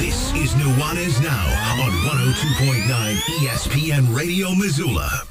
[0.00, 5.24] This is Nuanez Now on 102.9 ESPN Radio Missoula.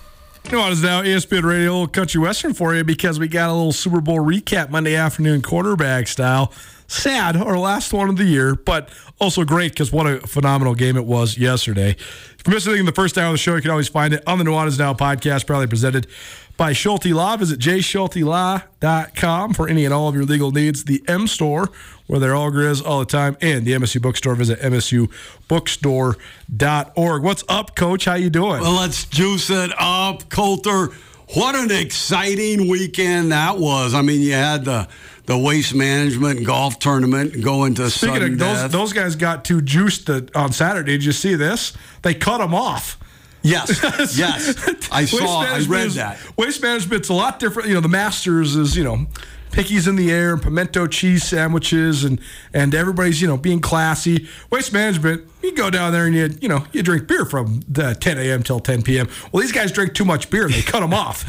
[0.44, 4.20] Nuanez Now, ESPN Radio Country Western for you because we got a little Super Bowl
[4.20, 6.54] recap Monday afternoon quarterback style.
[6.90, 8.90] Sad, our last one of the year, but
[9.20, 11.92] also great because what a phenomenal game it was yesterday.
[11.92, 14.12] If you missed anything in the first hour of the show, you can always find
[14.12, 16.08] it on the Nuanez Now podcast, probably presented
[16.58, 17.38] by Schulte Law.
[17.38, 20.86] Visit jschultelaw.com for any and all of your legal needs.
[20.86, 21.70] The M Store,
[22.08, 24.34] where they're all grizz all the time, and the MSU Bookstore.
[24.34, 27.24] Visit msubookstore.org.
[27.24, 28.06] What's up, Coach?
[28.06, 28.62] How you doing?
[28.62, 30.88] Well, let's juice it up, Colter.
[31.36, 33.94] What an exciting weekend that was.
[33.94, 34.88] I mean, you had the
[35.30, 39.62] the waste management golf tournament going to Speaking sudden of those, those guys got too
[39.62, 40.94] juiced to, on Saturday.
[40.94, 41.74] Did you see this?
[42.02, 42.98] They cut them off.
[43.44, 43.70] Yes,
[44.18, 45.42] yes, I saw.
[45.42, 46.18] I read that.
[46.36, 47.70] Waste management's a lot different.
[47.70, 49.06] You know, the Masters is you know,
[49.52, 52.20] pickies in the air and pimento cheese sandwiches and
[52.54, 54.28] and everybody's you know being classy.
[54.50, 57.96] Waste management, you go down there and you you know you drink beer from the
[57.96, 58.44] 10 a.m.
[58.44, 59.08] till 10 p.m.
[59.32, 61.24] Well, these guys drink too much beer and they cut them off.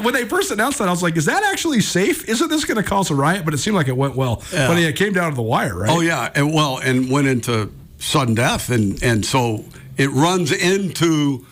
[0.02, 2.28] when they first announced that, I was like, is that actually safe?
[2.28, 3.44] Isn't this going to cause a riot?
[3.44, 4.42] But it seemed like it went well.
[4.52, 4.68] Yeah.
[4.68, 5.90] But yeah, it came down to the wire, right?
[5.90, 9.64] Oh yeah, and well, and went into sudden death, and and so
[9.96, 11.46] it runs into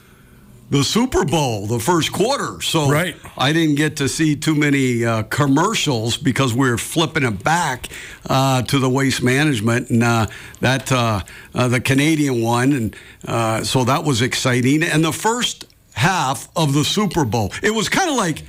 [0.75, 2.61] the Super Bowl, the first quarter.
[2.61, 3.15] So Right.
[3.39, 7.89] I didn't get to see too many uh, commercials because we were flipping it back
[8.29, 10.27] uh, to the waste management, and uh,
[10.63, 11.21] that uh,
[11.55, 14.83] uh, the Canadian one, and uh, so that was exciting.
[14.83, 18.43] And the first half of the Super Bowl, it was kind of like.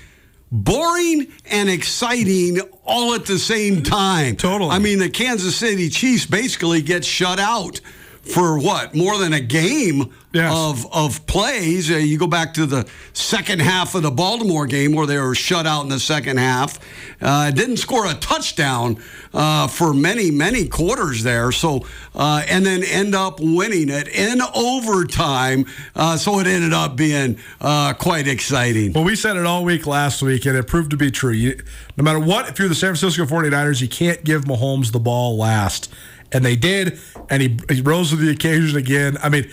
[0.52, 4.38] Boring and exciting all at the same time.
[4.38, 4.70] Totally.
[4.70, 7.82] I mean, the Kansas City Chiefs basically get shut out
[8.22, 10.54] for what more than a game Yes.
[10.54, 11.90] of of plays.
[11.90, 15.34] Uh, you go back to the second half of the Baltimore game where they were
[15.34, 16.78] shut out in the second half.
[17.22, 19.02] Uh, didn't score a touchdown
[19.34, 21.54] uh, for many many quarters there.
[21.54, 25.66] So uh, and then end up winning it in overtime.
[25.96, 28.92] Uh, so it ended up being uh, quite exciting.
[28.92, 31.32] Well, we said it all week last week, and it proved to be true.
[31.32, 31.58] You,
[31.96, 35.38] no matter what, if you're the San Francisco 49ers, you can't give Mahomes the ball
[35.38, 35.94] last.
[36.32, 39.18] And they did, and he, he rose to the occasion again.
[39.24, 39.50] I mean,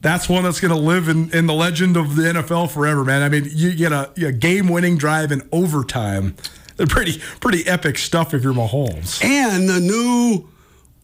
[0.00, 3.22] that's one that's going to live in, in the legend of the NFL forever, man.
[3.22, 6.36] I mean, you get a, a game winning drive in overtime.
[6.76, 9.22] They're pretty pretty epic stuff if you're Mahomes.
[9.22, 10.48] and the new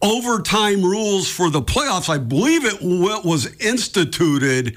[0.01, 2.09] overtime rules for the playoffs.
[2.09, 4.75] I believe it was instituted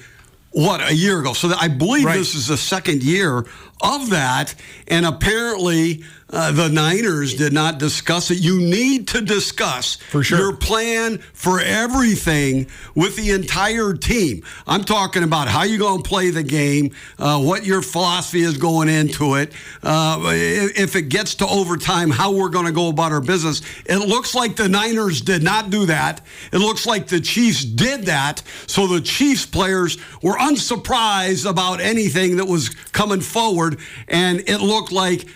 [0.52, 1.32] what a year ago.
[1.32, 2.18] So I believe Right.
[2.18, 3.46] this is the second year
[3.80, 4.54] of that,
[4.88, 6.02] and apparently.
[6.32, 8.38] Uh, the Niners did not discuss it.
[8.38, 10.38] You need to discuss For sure.
[10.38, 14.44] your plan for everything with the entire team.
[14.64, 18.58] I'm talking about how you're going to play the game, uh, what your philosophy is
[18.58, 19.52] going into it.
[19.82, 23.62] Uh, if if it gets to overtime, how we're going to go about our business.
[23.86, 26.20] It looks like the Niners did not do that.
[26.52, 28.42] It looks like the Chiefs did that.
[28.66, 33.69] So the Chiefs players were unsurprised about anything that was coming forward,
[34.08, 35.26] and it looked like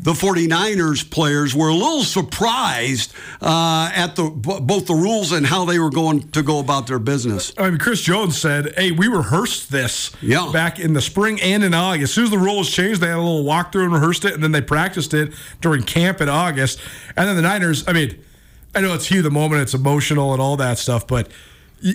[0.00, 5.46] the 49ers players were a little surprised uh, at the b- both the rules and
[5.46, 7.52] how they were going to go about their business.
[7.56, 10.50] I mean, Chris Jones said, "Hey, we rehearsed this Yeah.
[10.52, 12.10] back in the spring and in August.
[12.10, 14.42] As soon as the rules changed, they had a little walkthrough and rehearsed it, and
[14.42, 16.80] then they practiced it during camp in August.
[17.16, 17.86] And then the Niners.
[17.86, 18.18] I mean,
[18.74, 21.28] I know it's of the moment, it's emotional and all that stuff, but
[21.84, 21.94] y-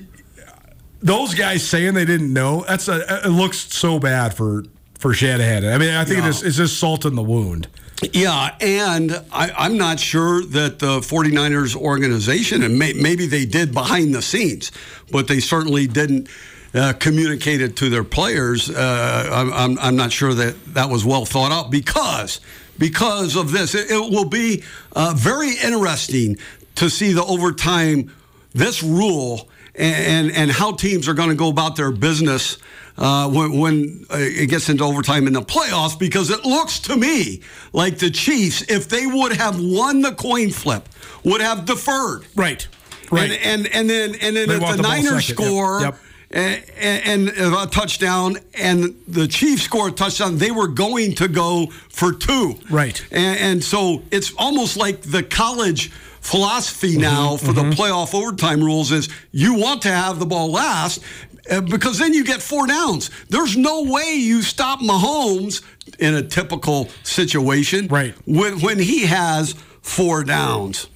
[1.02, 4.63] those guys saying they didn't know that's a, it looks so bad for
[5.00, 5.66] for Shanahan.
[5.66, 6.28] I mean, I think Yeah.
[6.28, 7.68] it is it's just salt in the wound.
[8.13, 13.74] Yeah, and I, I'm not sure that the 49ers organization, and may, maybe they did
[13.74, 14.72] behind the scenes,
[15.12, 16.27] but they certainly didn't
[16.75, 18.69] uh, communicate it to their players.
[18.69, 22.39] Uh, I'm, I'm, I'm not sure that that was well thought out because
[22.77, 23.74] because of this.
[23.74, 24.63] It, it will be
[24.95, 26.38] uh, very interesting
[26.75, 28.13] to see the overtime,
[28.54, 32.60] this rule, and, and how teams are going to go about their business
[32.98, 36.96] uh, when, when uh, it gets into overtime in the playoffs because it looks to
[36.96, 37.42] me
[37.74, 40.90] like the Chiefs, if they would have won the coin flip,
[41.24, 42.26] would have deferred.
[42.36, 42.68] Right.
[43.12, 43.32] Right.
[43.32, 45.46] And, and, and then, and then They if the the Niners second.
[45.46, 45.54] Yep.
[45.54, 45.82] score.
[45.82, 45.96] Yep.
[46.30, 50.38] And, and, and a touchdown, and the Chiefs score a touchdown.
[50.38, 53.02] They were going to go for two, Right.
[53.12, 55.90] And, and so it's almost like the college
[56.20, 61.02] philosophy now for the playoff overtime rules is you want to have the ball last
[61.50, 63.10] Uh, because then you get four downs.
[63.30, 65.62] There's no way you stop Mahomes
[66.00, 68.14] in a typical situation Right.
[68.26, 70.88] when, when he has four downs.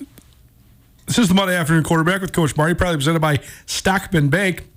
[1.08, 4.68] This is the Monday afternoon quarterback with Coach Marty, proudly presented by Stockman Bank.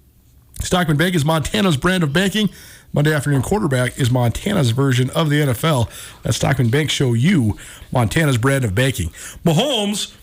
[0.61, 2.49] Stockman Bank is Montana's brand of banking.
[2.93, 5.89] Monday afternoon quarterback is Montana's version of the NFL.
[6.25, 7.59] Let Stockman Bank show you
[7.93, 9.11] Montana's brand of banking.
[9.45, 10.15] Mahomes,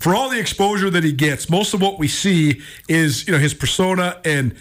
[0.00, 3.38] for all the exposure that he gets, most of what we see is you know
[3.38, 4.54] his persona and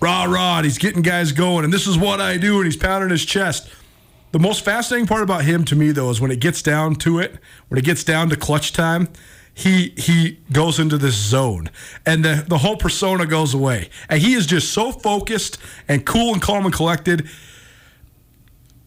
[0.00, 0.62] rah rah.
[0.62, 3.70] He's getting guys going, and this is what I do, and he's pounding his chest.
[4.32, 7.18] The most fascinating part about him to me, though, is when it gets down to
[7.18, 7.38] it,
[7.68, 9.08] when it gets down to clutch time,
[9.54, 11.70] he he goes into this zone,
[12.04, 15.56] and the the whole persona goes away, and he is just so focused
[15.88, 17.28] and cool and calm and collected.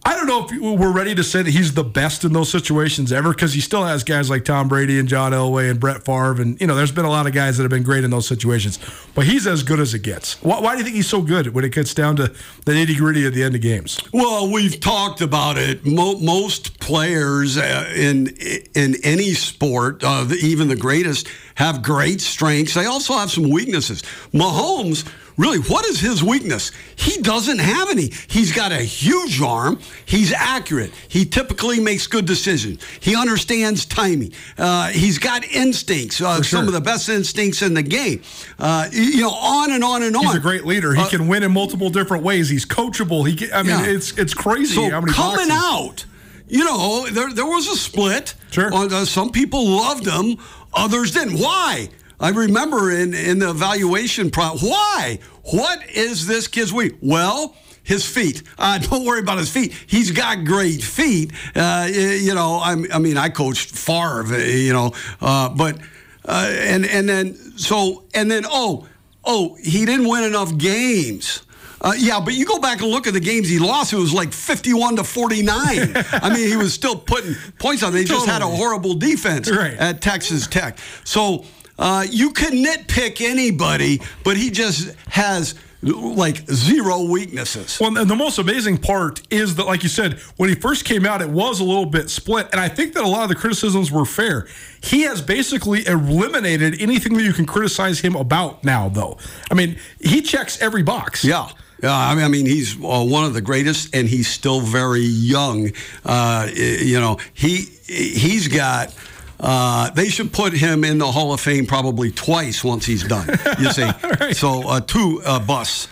[0.06, 3.12] I don't know if we're ready to say that he's the best in those situations
[3.12, 6.42] ever because he still has guys like Tom Brady and John Elway and Brett Favre.
[6.42, 8.26] And, you know, there's been a lot of guys that have been great in those
[8.26, 8.80] situations.
[9.14, 10.42] But he's as good as it gets.
[10.42, 12.34] Why, why do you think he's so good when it gets down to
[12.66, 14.00] the nitty gritty at the end of games?
[14.14, 15.86] Well, we've talked about it.
[15.86, 18.28] Mo- most players uh, in
[18.74, 22.74] in any sport, uh, even the greatest, have great strengths.
[22.74, 24.02] They also have some weaknesses.
[24.34, 25.06] Mahomes,
[25.40, 26.72] really, what is his weakness?
[26.96, 28.12] He doesn't have any.
[28.28, 29.80] He's got a huge arm.
[30.06, 30.92] He's accurate.
[31.08, 32.84] He typically makes good decisions.
[33.00, 34.34] He understands timing.
[34.58, 36.22] Uh, he's got instincts.
[36.22, 38.22] Uh, Some of the best instincts in the game.
[38.60, 40.26] Uh, you know, on and on and on.
[40.26, 40.94] He's a great leader.
[40.94, 42.50] He Uh, can win in multiple different ways.
[42.50, 43.28] He's coachable.
[43.28, 43.86] He, can, I mean, Yeah.
[43.96, 45.32] it's it's crazy So how many people.
[45.32, 46.06] coming boxes- out,
[46.50, 48.34] you know, there there was a split.
[48.52, 48.74] Sure.
[48.74, 50.38] On, uh, some people loved him,
[50.74, 51.38] others didn't.
[51.40, 51.90] Why?
[52.20, 54.50] I remember in in the evaluation pro.
[54.58, 55.20] Why?
[55.44, 56.96] What is this kid's weak?
[57.02, 57.56] Well.
[57.82, 58.44] His feet.
[58.60, 59.74] Uh, don't worry about his feet.
[59.88, 61.32] He's got great feet.
[61.56, 64.38] Uh, you know, I'm, I mean, I coached Favre.
[64.38, 65.80] You know, uh, but
[66.26, 68.86] uh, and and then so and then oh
[69.24, 71.42] oh he didn't win enough games.
[71.82, 73.94] Uh, yeah, but you go back and look at the games he lost.
[73.94, 75.94] It was like fifty-one to forty-nine.
[76.12, 77.94] I mean, he was still putting points on.
[77.94, 79.74] They just had a horrible defense Right.
[79.78, 80.78] at Texas Tech.
[81.06, 81.46] So
[81.80, 87.80] uh, you can nitpick anybody, but he just has like zero weaknesses.
[87.80, 91.06] Well, and the most amazing part is that, like you said, when he first came
[91.06, 92.50] out, it was a little bit split.
[92.52, 94.48] And I think that a lot of the criticisms were fair.
[94.84, 99.18] He has basically eliminated anything that you can criticize him about now, though.
[99.50, 101.24] I mean, he checks every box.
[101.24, 101.50] Yeah.
[101.82, 105.00] Yeah, I mean, I mean, he's uh, one of the greatest, and he's still very
[105.00, 105.72] young.
[106.04, 108.94] Uh, you know, he he's got.
[109.40, 113.28] Uh, they should put him in the Hall of Fame probably twice once he's done.
[113.60, 113.90] You see,
[114.34, 115.88] so uh, two uh, busts.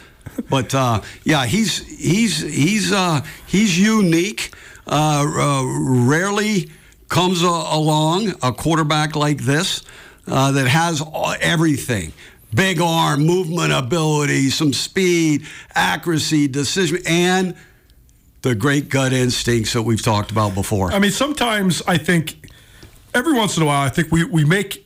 [0.49, 4.53] But uh, yeah, he's he's he's uh, he's unique.
[4.85, 5.63] Uh, uh,
[6.07, 6.71] rarely
[7.09, 9.81] comes a- along a quarterback like this
[10.27, 11.01] uh, that has
[11.41, 12.13] everything
[12.53, 15.45] big arm, movement ability, some speed,
[15.75, 17.55] accuracy, decision, and
[18.41, 20.91] the great gut instincts that we've talked about before.
[20.91, 22.46] I mean, sometimes I think
[23.18, 24.86] every once in a while, I think we, we make.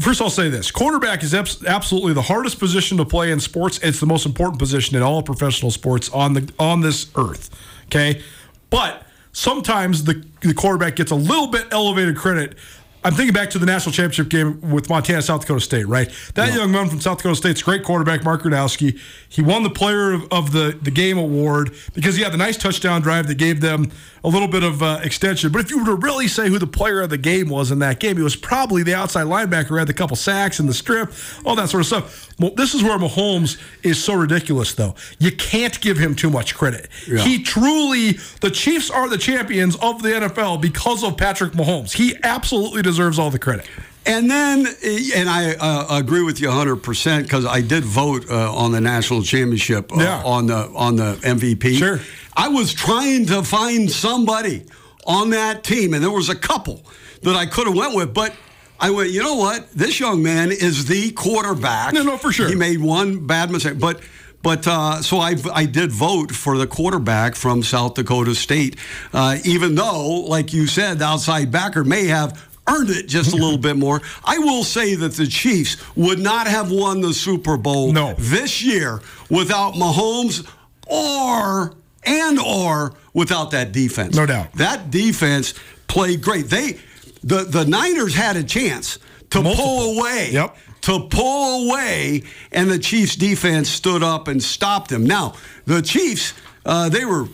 [0.00, 3.78] First, I'll say this: quarterback is absolutely the hardest position to play in sports.
[3.82, 7.50] It's the most important position in all professional sports on the on this earth.
[7.86, 8.22] Okay,
[8.70, 12.56] but sometimes the the quarterback gets a little bit elevated credit.
[13.04, 16.08] I'm thinking back to the national championship game with Montana, South Dakota State, right?
[16.34, 18.98] That young man from South Dakota State's great quarterback, Mark Gronowski.
[19.28, 22.56] He won the player of, of the, the game award because he had the nice
[22.56, 23.90] touchdown drive that gave them
[24.24, 25.50] a little bit of uh, extension.
[25.50, 27.80] But if you were to really say who the player of the game was in
[27.80, 30.74] that game, it was probably the outside linebacker who had the couple sacks and the
[30.74, 31.12] strip,
[31.44, 32.28] all that sort of stuff.
[32.38, 34.94] Well, this is where Mahomes is so ridiculous, though.
[35.18, 36.88] You can't give him too much credit.
[37.08, 37.18] Yeah.
[37.18, 41.92] He truly, the Chiefs are the champions of the NFL because of Patrick Mahomes.
[41.92, 43.66] He absolutely deserves all the credit.
[44.04, 44.66] And then,
[45.14, 49.22] and I uh, agree with you 100% because I did vote uh, on the national
[49.22, 50.22] championship uh, Yeah.
[50.24, 51.78] on the on the MVP.
[51.78, 52.00] Sure.
[52.36, 54.64] I was trying to find somebody
[55.06, 56.82] on that team, and there was a couple
[57.22, 58.34] that I could have went with, but
[58.80, 59.70] I went, you know what?
[59.72, 61.92] This young man is the quarterback.
[61.94, 62.48] No, no, for sure.
[62.48, 64.00] He made one bad mistake, but.
[64.44, 68.74] But uh, so I, I did vote for the quarterback from South Dakota State,
[69.12, 73.36] uh, even though, like you said, the outside backer may have earned it just a
[73.36, 74.00] little bit more.
[74.24, 78.14] I will say that the Chiefs would not have won the Super Bowl No.
[78.18, 79.00] this year
[79.30, 80.46] without Mahomes
[80.86, 84.16] or and or without that defense.
[84.16, 84.52] No doubt.
[84.54, 85.54] That defense
[85.88, 86.46] played great.
[86.48, 86.78] They
[87.22, 88.98] the the Niners had a chance
[89.30, 89.64] to Multiple.
[89.64, 90.30] pull away.
[90.32, 90.56] Yep.
[90.82, 95.04] To pull away, and the Chiefs defense stood up and stopped them.
[95.06, 96.34] Now, the Chiefs,
[96.66, 97.28] uh, they were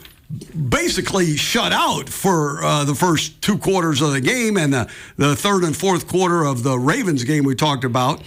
[0.69, 5.35] basically shut out for uh, the first two quarters of the game and the, the
[5.35, 8.23] third and fourth quarter of the Ravens game we talked about.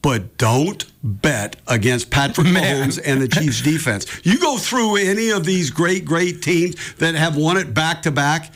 [0.00, 2.88] But don't bet against Patrick Man.
[2.88, 4.06] Mahomes and the Chiefs defense.
[4.22, 8.10] You go through any of these great, great teams that have won it back to
[8.10, 8.52] back.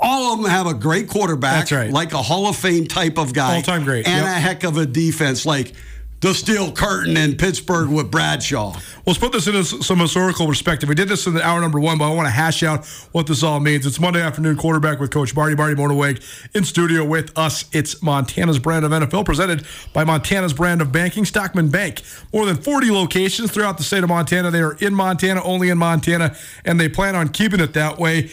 [0.00, 1.90] All of them have a great quarterback, That's right.
[1.90, 4.36] like a Hall of Fame type of guy, All-time great, and yep.
[4.36, 5.74] a heck of a defense, like
[6.20, 8.76] the Steel Curtain in Pittsburgh with Bradshaw.
[9.06, 10.88] Let's put this into some historical perspective.
[10.88, 13.28] We did this in the hour number one, but I want to hash out what
[13.28, 13.86] this all means.
[13.86, 16.20] It's Monday afternoon quarterback with Coach Marty, Marty Mornhinweg
[16.56, 17.66] in studio with us.
[17.72, 22.02] It's Montana's brand of NFL presented by Montana's brand of banking, Stockman Bank.
[22.32, 24.50] More than 40 locations throughout the state of Montana.
[24.50, 26.34] They are in Montana, only in Montana,
[26.64, 28.30] and they plan on keeping it that way.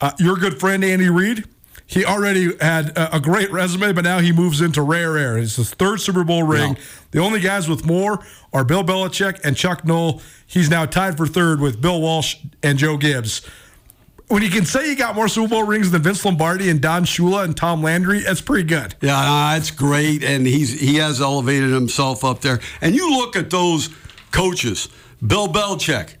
[0.00, 1.44] Uh, your good friend, Andy Reid,
[1.88, 5.38] he already had a, a great resume, but now he moves into rare air.
[5.38, 6.76] It's his third Super Bowl ring.
[6.76, 6.82] Yeah.
[7.12, 10.20] The only guys with more are Bill Belichick and Chuck Noll.
[10.46, 13.40] He's now tied for third with Bill Walsh and Joe Gibbs.
[14.28, 17.06] When you can say you got more Super Bowl rings than Vince Lombardi and Don
[17.06, 18.94] Shula and Tom Landry, that's pretty good.
[19.00, 22.60] Yeah, that's great, and he's he has elevated himself up there.
[22.82, 23.88] And you look at those
[24.30, 24.90] coaches,
[25.26, 26.16] Bill Belichick,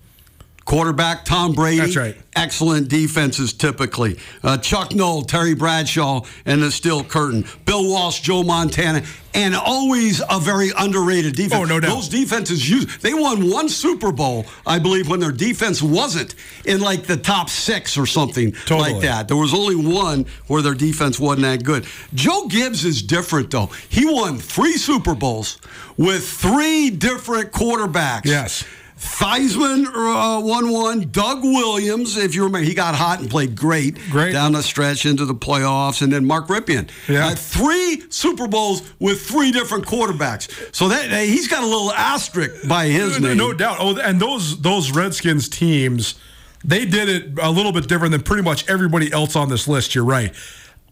[0.68, 1.78] quarterback Tom Brady.
[1.78, 2.14] That's right.
[2.36, 4.18] Excellent defenses typically.
[4.44, 7.46] Uh, Chuck Noll, Terry Bradshaw, and the Steel Curtain.
[7.64, 11.54] Bill Walsh, Joe Montana, and always a very underrated defense.
[11.54, 11.88] Oh, no doubt.
[11.88, 12.98] Those defenses use.
[12.98, 16.34] They won one Super Bowl, I believe, when their defense wasn't
[16.66, 18.92] in like the top six or something Totally.
[18.92, 19.26] like that.
[19.26, 21.86] There was only one where their defense wasn't that good.
[22.12, 23.70] Joe Gibbs is different, though.
[23.88, 25.58] He won three Super Bowls
[25.96, 28.26] with three different quarterbacks.
[28.26, 28.64] Yes.
[28.98, 31.08] Theismann uh, won one.
[31.10, 34.32] Doug Williams, if you remember, he got hot and played great, Great.
[34.32, 36.90] down the stretch into the playoffs, and then Mark Rypien.
[37.08, 37.28] Yeah.
[37.28, 40.74] Uh, three Super Bowls with three different quarterbacks.
[40.74, 43.36] So that uh, he's got a little asterisk by his No, name.
[43.38, 43.76] no doubt.
[43.80, 46.16] Oh, and those those Redskins teams,
[46.64, 49.94] they did it a little bit different than pretty much everybody else on this list.
[49.94, 50.34] You're right.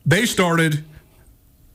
[0.05, 0.85] They started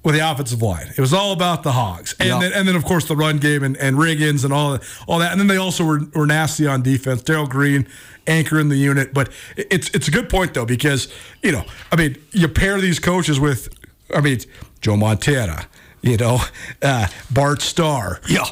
[0.03, 0.87] with the offensive line.
[0.97, 2.39] It was all about the Hogs, and Yeah.
[2.39, 5.31] then and then of course the run game and, and Riggins and all all that.
[5.31, 7.21] And then they also were, were nasty on defense.
[7.21, 7.87] Darrell Green
[8.27, 9.13] anchoring the unit.
[9.13, 11.07] But it's it's a good point though because
[11.43, 13.69] you know I mean you pair these coaches with
[14.15, 14.39] I mean
[14.81, 15.67] Joe Montana.
[16.03, 16.39] You know,
[16.81, 18.45] uh, Bart Starr, Yeah.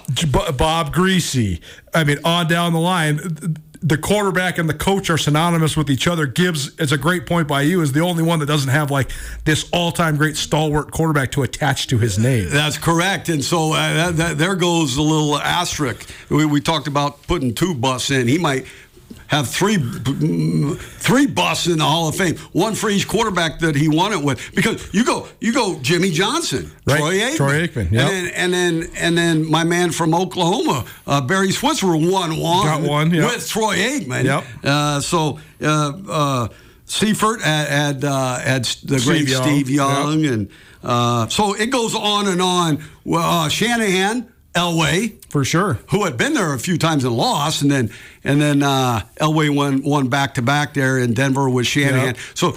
[0.55, 1.59] Bob Griese.
[1.95, 6.07] I mean, on down the line, the quarterback and the coach are synonymous with each
[6.07, 6.25] other.
[6.25, 9.11] Gibbs, it's a great point by you, is the only one that doesn't have like
[9.45, 12.49] this all-time great stalwart quarterback to attach to his name.
[12.49, 13.29] That's correct.
[13.29, 16.09] And so uh, that, that, there goes a little asterisk.
[16.29, 18.27] We, we talked about putting two busts in.
[18.27, 18.65] He might
[19.27, 23.87] have three three busts in the Hall of Fame, one for each quarterback that he
[23.87, 24.53] won it with.
[24.55, 26.97] Because you go you go Jimmy Johnson, Right.
[26.97, 28.09] Troy Aikman, Troy Aikman, yep.
[28.09, 32.65] and then and then and then my man from Oklahoma, uh, Barry Switzer, won one,
[32.65, 33.31] Got one, yep.
[33.31, 34.23] with Troy Aikman.
[34.25, 34.43] Yep.
[34.63, 35.39] Uh, so.
[35.61, 36.47] Uh, uh,
[36.85, 40.33] Seifert had had, uh, had the great Steve Young, yep.
[40.33, 40.49] And
[40.83, 42.83] uh, so it goes on and on.
[43.03, 45.79] Well, uh, Shanahan, Elway, For sure.
[45.91, 47.91] who had been there a few times and lost, and then
[48.23, 52.15] and then uh, Elway won won back to back there in Denver with Shanahan.
[52.15, 52.17] Yep.
[52.33, 52.51] So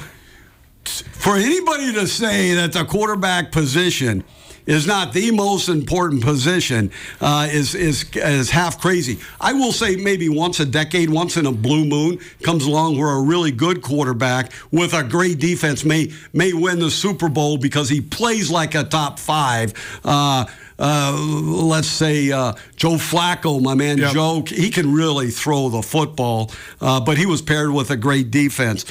[0.84, 4.24] for anybody to say that the quarterback position
[4.66, 6.90] is not the most important position
[7.20, 9.18] uh, is is is half crazy.
[9.40, 13.10] I will say maybe once a decade, once in a blue moon comes along where
[13.10, 17.88] a really good quarterback with a great defense may may win the Super Bowl because
[17.88, 19.72] he plays like a top five.
[20.04, 20.46] Uh,
[20.78, 24.12] uh, let's say uh, Joe Flacco, my man Yep.
[24.12, 26.50] Joe, he can really throw the football,
[26.80, 28.84] uh, but he was paired with a great defense.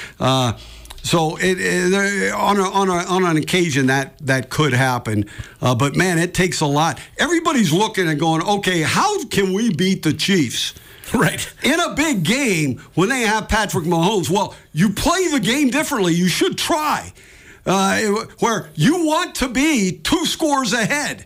[1.03, 5.25] So it, it on a, on a, on an occasion that that could happen,
[5.62, 7.00] uh, but man, it takes a lot.
[7.17, 10.74] Everybody's looking and going, okay, how can we beat the Chiefs?
[11.13, 11.53] Right.
[11.62, 14.29] in a big game when they have Patrick Mahomes.
[14.29, 16.13] Well, you play the game differently.
[16.13, 17.12] You should try.
[17.65, 21.25] Uh, where you want to be two scores ahead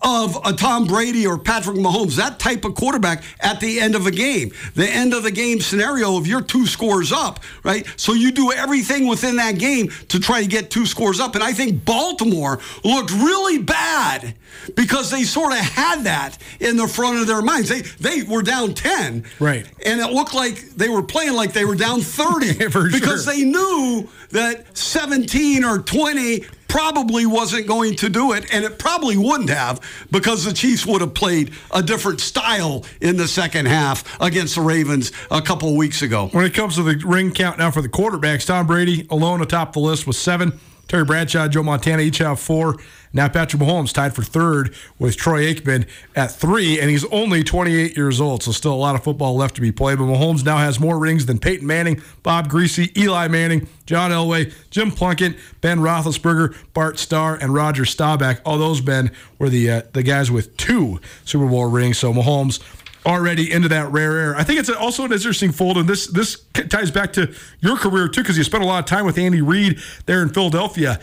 [0.00, 4.06] of a Tom Brady or Patrick Mahomes, that type of quarterback at the end of
[4.06, 4.52] a game.
[4.74, 7.86] The end of the game scenario of you're two scores up, right?
[7.96, 11.34] So you do everything within that game to try to get two scores up.
[11.34, 14.34] And I think Baltimore looked really bad
[14.74, 17.68] because they sort of had that in the front of their minds.
[17.68, 19.24] They they were down 10.
[19.40, 19.66] Right.
[19.84, 23.34] And it looked like they were playing like they were down 30 because sure.
[23.34, 29.16] they knew that 17 or 20 probably wasn't going to do it, and it probably
[29.16, 34.04] wouldn't have because the Chiefs would have played a different style in the second half
[34.20, 36.28] against the Ravens a couple weeks ago.
[36.28, 39.72] When it comes to the ring count now for the quarterbacks, Tom Brady alone atop
[39.72, 40.58] the list with seven.
[40.88, 42.76] Terry Bradshaw, Joe Montana each have four.
[43.12, 47.96] Now Patrick Mahomes tied for third with Troy Aikman at three, and he's only 28
[47.96, 49.98] years old, so still a lot of football left to be played.
[49.98, 54.52] But Mahomes now has more rings than Peyton Manning, Bob Griese, Eli Manning, John Elway,
[54.70, 58.40] Jim Plunkett, Ben Roethlisberger, Bart Starr, and Roger Staubach.
[58.44, 61.98] All those men were the uh, the guys with two Super Bowl rings.
[61.98, 62.60] So Mahomes
[63.08, 64.36] already into that rare air.
[64.36, 68.06] I think it's also an interesting fold, and this this ties back to your career
[68.06, 71.00] too, because you spent a lot of time with Andy Reid there in Philadelphia.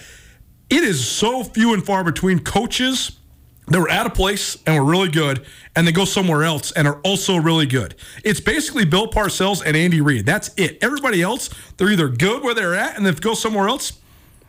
[0.69, 3.19] It is so few and far between coaches
[3.67, 5.43] that were at a place and were really good,
[5.75, 7.95] and they go somewhere else and are also really good.
[8.23, 10.25] It's basically Bill Parcells and Andy Reid.
[10.25, 10.77] That's it.
[10.81, 13.93] Everybody else, they're either good where they're at, and if they go somewhere else,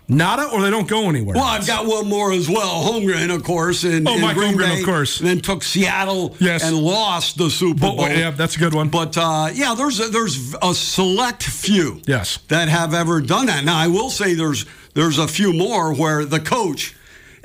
[0.08, 1.36] nada, or they don't go anywhere.
[1.36, 2.82] Well, I've got one more as well.
[2.84, 5.18] Holmgren, of course, and Oh, in Mike Green Holmgren, Bay, of course.
[5.18, 6.64] Then took Seattle Yes.
[6.64, 8.08] and lost the Super But, Bowl.
[8.08, 8.88] yeah, that's a good one.
[8.88, 12.38] But uh, yeah, there's a, there's a select few Yes.
[12.48, 13.64] that have ever done that.
[13.64, 16.94] Now I will say there's there's a few more where the coach.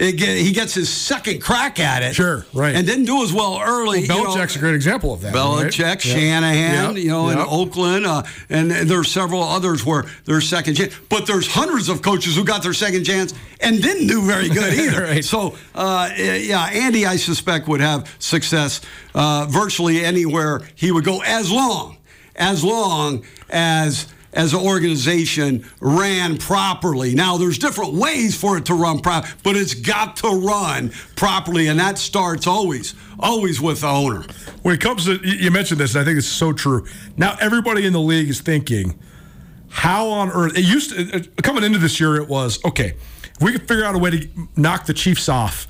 [0.01, 2.15] It get, he gets his second crack at it.
[2.15, 2.73] Sure, right.
[2.73, 3.99] And didn't do as well early.
[4.01, 4.25] you know.
[4.25, 5.31] Belichick's a great example of that.
[5.31, 6.01] Belichick, right?
[6.01, 7.37] Shanahan, Yep, you know, in.
[7.37, 10.97] Oakland, uh, and there's several others where there's second chance.
[11.07, 14.73] But there's hundreds of coaches who got their second chance and didn't do very good
[14.79, 15.03] either.
[15.03, 15.23] Right.
[15.23, 18.81] So, uh, yeah, Andy, I suspect would have success
[19.13, 21.97] uh, virtually anywhere he would go, as long,
[22.35, 27.13] as long as as an organization ran properly.
[27.15, 31.67] Now, there's different ways for it to run proper, but it's got to run properly,
[31.67, 34.23] and that starts always, always with the owner.
[34.61, 36.85] when it comes to you mentioned this, and I think it's so true.
[37.17, 38.97] Now everybody in the league is thinking,
[39.69, 40.57] how on earth?
[40.57, 42.95] It used to, coming into this year, it was okay.
[43.23, 45.67] If we could figure out a way to knock the Chiefs off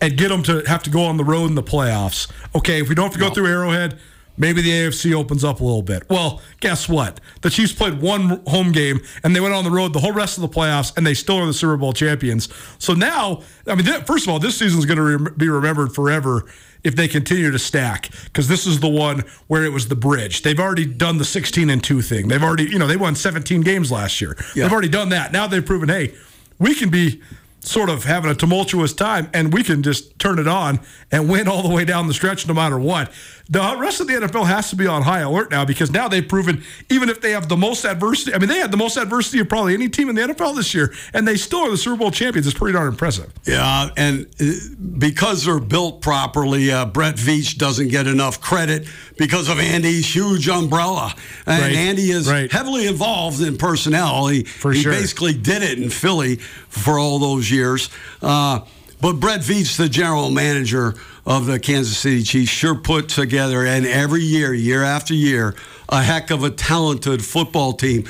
[0.00, 2.30] and get them to have to go on the road in the playoffs.
[2.54, 3.98] Okay, if we don't have to go through Arrowhead,
[4.36, 6.08] maybe the AFC opens up a little bit.
[6.08, 7.20] Well, guess what?
[7.42, 10.38] The Chiefs played one home game and they went on the road the whole rest
[10.38, 12.48] of the playoffs, and they still are the Super Bowl champions.
[12.78, 16.44] So now, I mean, first of all, this season is going to be remembered forever
[16.82, 20.42] if they continue to stack because this is the one where it was the bridge.
[20.42, 22.28] They've already done the 16 and 2 thing.
[22.28, 24.36] They've already, you know, they won 17 games last year.
[24.54, 24.64] Yeah.
[24.64, 25.32] They've already done that.
[25.32, 26.14] Now they've proven, hey,
[26.58, 27.22] we can be
[27.60, 30.78] sort of having a tumultuous time and we can just turn it on
[31.10, 33.10] and win all the way down the stretch no matter what.
[33.48, 36.26] The rest of the NFL has to be on high alert now because now they've
[36.26, 39.40] proven even if they have the most adversity, I mean, they had the most adversity
[39.40, 41.96] of probably any team in the NFL this year and they still are the Super
[41.96, 42.46] Bowl champions.
[42.46, 43.32] It's pretty darn impressive.
[43.44, 44.52] Yeah, and uh,
[44.98, 48.86] because they're built properly, uh, Brett Veach doesn't get enough credit
[49.18, 51.14] because of Andy's huge umbrella.
[51.46, 52.50] And Right, Andy is right.
[52.50, 54.26] heavily involved in personnel.
[54.28, 54.72] He, sure.
[54.72, 57.90] basically did it in Philly for all those years.
[58.20, 58.60] Uh,
[59.00, 60.94] but Brett Veach, the general manager
[61.26, 65.54] of the Kansas City Chiefs, sure put together, and every year, year after year,
[65.88, 68.04] a heck of a talented football team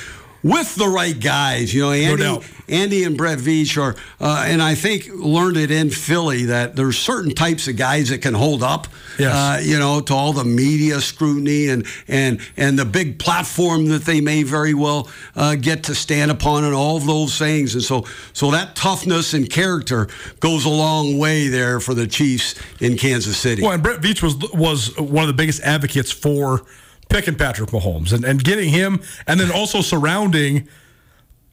[0.45, 1.75] with the right guys.
[1.75, 2.45] You know, Andy, doubt.
[2.69, 6.97] Andy and Brett Veach are, uh, and I think learned it in Philly that there's
[6.99, 8.87] certain types of guys that can hold up,
[9.19, 9.35] Yes.
[9.35, 14.05] uh, you know, to all the media scrutiny and and and the big platform that
[14.05, 17.75] they may very well uh, get to stand upon and all of those things.
[17.75, 20.09] And so, so that toughness and character
[20.41, 23.63] goes a long way there for the Chiefs in Kansas City.
[23.63, 26.63] Well, and Brett Veach was was one of the biggest advocates for
[27.09, 30.69] picking Patrick Mahomes and, and getting him, and then also surrounding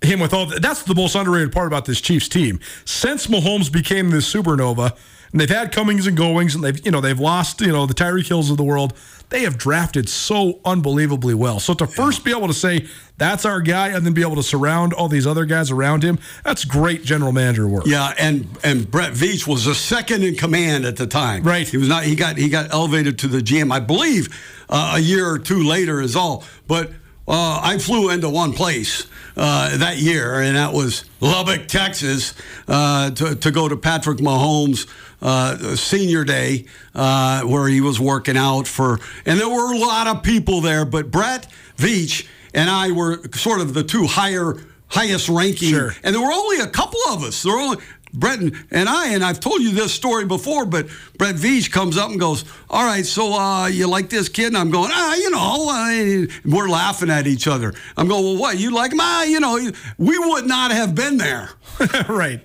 [0.01, 0.47] him with all.
[0.47, 2.59] That's the most underrated part about this Chiefs team.
[2.85, 4.97] Since Mahomes became this supernova,
[5.31, 7.93] and they've had comings and goings, and they've you know they've lost you know the
[7.93, 8.93] Tyreek Hills of the world.
[9.29, 11.61] They have drafted so unbelievably well.
[11.61, 12.85] So to first be able to say
[13.17, 16.19] that's our guy, and then be able to surround all these other guys around him,
[16.43, 17.85] that's great general manager work.
[17.85, 21.43] Yeah, and and Brett Veach was the second in command at the time.
[21.43, 21.67] Right.
[21.67, 22.03] He was not.
[22.03, 24.27] He got he got elevated to the GM, I believe,
[24.69, 26.43] uh, a year or two later is all.
[26.67, 26.89] But
[27.27, 32.33] uh, I flew into one place uh, that year, and that was Lubbock, Texas,
[32.67, 34.87] uh, to to go to Patrick Mahomes.
[35.21, 40.07] Uh, senior day, uh, where he was working out for, and there were a lot
[40.07, 40.83] of people there.
[40.83, 44.55] But Brett Veach and I were sort of the two higher,
[44.87, 45.93] highest ranking Sure.
[46.03, 47.43] and there were only a couple of us.
[47.43, 47.77] There were only
[48.13, 51.97] Brett and, and I, and I've told you this story before, but Brett Veach comes
[51.97, 55.15] up and goes, "All right, so uh, you like this kid?" And I'm going, "Ah,
[55.15, 57.73] you know," uh, we're laughing at each other.
[57.95, 58.57] I'm going, "Well, what?
[58.59, 58.99] You like him?
[59.01, 59.57] Ah, you know,
[59.97, 61.51] we would not have been there."
[62.09, 62.41] right.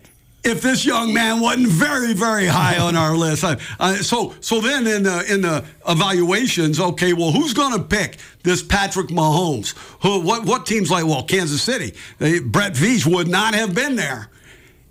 [0.47, 3.45] If this young man wasn't very, very high on our list.
[3.45, 7.83] I, I, so, so then in the in the evaluations, okay, well, who's going to
[7.83, 9.75] pick this Patrick Mahomes?
[10.03, 11.05] Who, what what teams like?
[11.05, 11.95] Well, Kansas City.
[12.19, 14.29] They, Brett Veach would not have been there.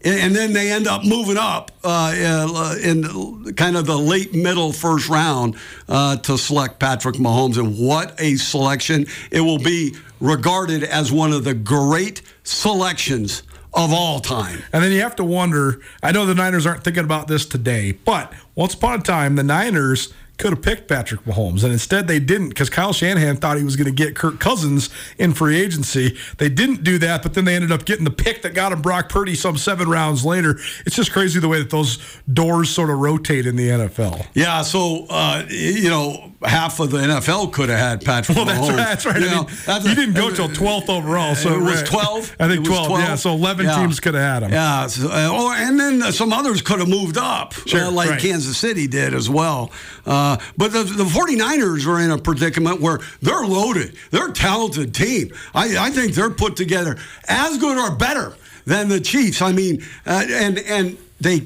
[0.04, 4.34] And and then they end up moving up uh, uh, in kind of the late
[4.34, 5.56] middle first round
[5.88, 7.58] uh, to select Patrick Mahomes.
[7.58, 9.08] And what a selection!
[9.32, 13.44] It will be regarded as one of the great selections
[13.76, 14.64] of all time.
[14.72, 15.82] And then you have to wonder.
[16.02, 19.44] I know the Niners aren't thinking about this today, but once upon a time, the
[19.44, 23.63] Niners could have picked Patrick Mahomes, and instead they didn't because Kyle Shanahan thought he
[23.63, 26.17] was going to get Kirk Cousins in free agency.
[26.38, 28.82] They didn't do that, but then they ended up getting the pick that got him
[28.82, 30.58] Brock Purdy some seven rounds later.
[30.86, 32.00] It's just crazy the way that those
[32.32, 34.26] doors sort of rotate in the NFL.
[34.34, 38.36] Yeah, so uh, you know, half of the NFL could have had Patrick.
[38.36, 38.67] Well, that's Mahomes.
[38.69, 38.76] right.
[38.78, 39.19] That's right.
[39.21, 41.82] You, I know, mean, that's he a- didn't go till 12th overall, so it was
[41.84, 42.36] 12?
[42.39, 43.76] I think It was 12, Yeah, so 11 Yeah.
[43.80, 44.52] teams could have had him.
[44.52, 48.10] Yeah, so, uh, oh, and then some others could have moved up, Sure, uh, like
[48.10, 48.19] right.
[48.21, 49.71] Kansas City did as well.
[50.06, 50.25] Uh,
[50.58, 53.96] but the, the 49ers are in a predicament where they're loaded.
[54.12, 55.32] They're a talented team.
[55.54, 58.36] I, I think they're put together as good or better
[58.66, 59.42] than the Chiefs.
[59.42, 61.42] I mean, uh, and and they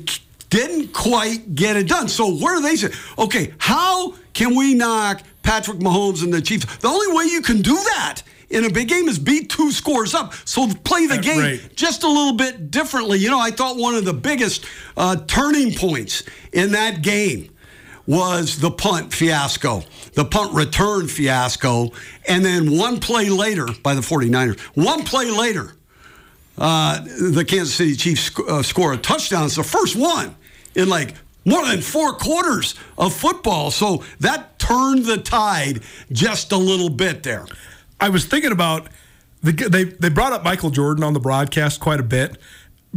[0.49, 2.07] didn't quite get it done.
[2.07, 6.65] So where do they say, okay, how can we knock Patrick Mahomes and the Chiefs?
[6.77, 10.15] The only way you can do that in a big game is beat two scores
[10.15, 10.33] up.
[10.45, 11.75] So play the Uh, game right.
[11.75, 13.19] just a little bit differently.
[13.19, 14.65] You know, I thought one of the biggest
[14.97, 17.49] uh, turning points in that game
[18.09, 19.83] was the punt fiasco,
[20.15, 21.91] the punt return fiasco.
[22.27, 25.75] And then one play later by the 49ers, one play later,
[26.57, 29.45] uh, the Kansas City Chiefs sc- uh, score a touchdown.
[29.45, 30.35] It's the first one
[30.73, 31.13] in like
[31.45, 33.69] more than four quarters of football.
[33.69, 37.45] So that turned the tide just a little bit there.
[38.01, 38.87] I was thinking about
[39.43, 42.37] the, they they brought up Michael Jordan on the broadcast quite a bit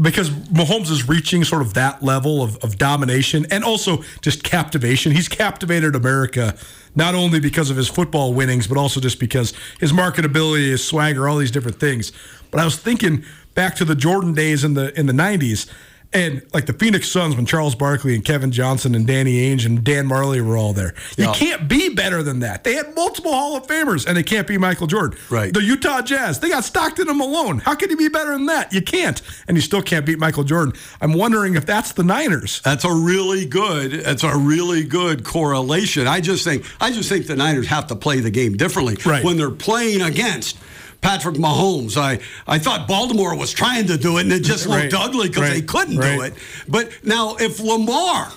[0.00, 5.12] because Mahomes is reaching sort of that level of, of domination and also just captivation.
[5.12, 6.57] He's captivated America
[6.94, 11.28] not only because of his football winnings, but also just because his marketability, his swagger,
[11.28, 12.12] all these different things.
[12.50, 13.24] But I was thinking
[13.55, 15.70] back to the Jordan days in the in the '90s.
[16.14, 19.83] And like the Phoenix Suns, when Charles Barkley and Kevin Johnson and Danny Ainge and
[19.83, 21.33] Dan Majerle were all there, you Yeah.
[21.33, 22.64] can't be better than that.
[22.64, 25.18] They had multiple Hall of Famers, and they can't be Michael Jordan.
[25.31, 25.55] Right.
[25.55, 27.61] The Utah Jazz, they got Stockton and Malone.
[27.61, 28.72] How can you be better than that?
[28.75, 30.75] You can't, and you still can't beat Michael Jordan.
[31.01, 32.61] I'm wondering if that's the Niners.
[32.62, 33.92] That's a really good.
[34.05, 36.07] That's a really good correlation.
[36.07, 36.64] I just think.
[36.81, 39.25] I just think the Niners have to play the game differently Right.
[39.25, 40.59] when they're playing against.
[41.03, 41.97] Patrick Mahomes.
[41.97, 44.95] I, I thought Baltimore was trying to do it and it just looked Right.
[44.95, 46.33] ugly because they couldn't do it.
[46.69, 48.33] But now, if Lamar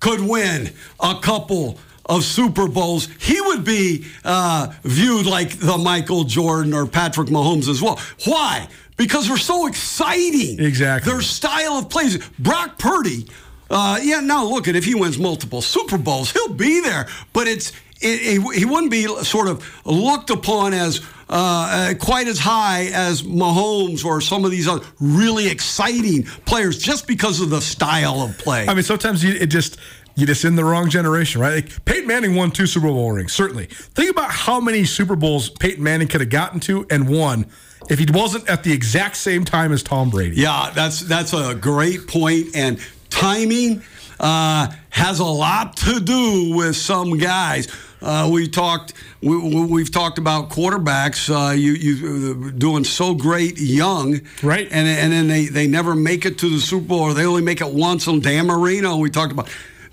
[0.00, 6.24] could win a couple of Super Bowls, he would be uh, viewed like the Michael
[6.24, 7.98] Jordan or Patrick Mahomes as well.
[8.26, 8.68] Why?
[8.96, 10.58] Because they're so exciting.
[10.60, 11.12] Exactly.
[11.12, 12.18] Their style of plays.
[12.38, 13.26] Brock Purdy,
[13.70, 17.06] uh, yeah, now look at if he wins multiple Super Bowls, he'll be there.
[17.32, 22.26] But it's it, it, he wouldn't be sort of looked upon as uh, uh, quite
[22.26, 27.50] as high as Mahomes or some of these other really exciting players just because of
[27.50, 28.66] the style of play.
[28.66, 29.78] I mean, sometimes you, it just
[30.14, 31.56] you just in the wrong generation, right?
[31.56, 33.66] Like Peyton Manning won two Super Bowl rings, certainly.
[33.66, 37.46] Think about how many Super Bowls Peyton Manning could have gotten to and won
[37.88, 40.36] if he wasn't at the exact same time as Tom Brady.
[40.36, 42.80] Yeah, that's that's a great point, and
[43.10, 43.82] timing
[44.20, 47.68] uh, has a lot to do with some guys.
[48.00, 48.92] Uh, we talked.
[49.20, 51.28] We, we- we've talked about quarterbacks.
[51.28, 54.68] Uh, you you uh, doing so great young, Right.
[54.70, 57.42] And and then they they never make it to the Super Bowl, or they only
[57.42, 58.96] make it once on Dan Marino.
[58.98, 59.48] We talked about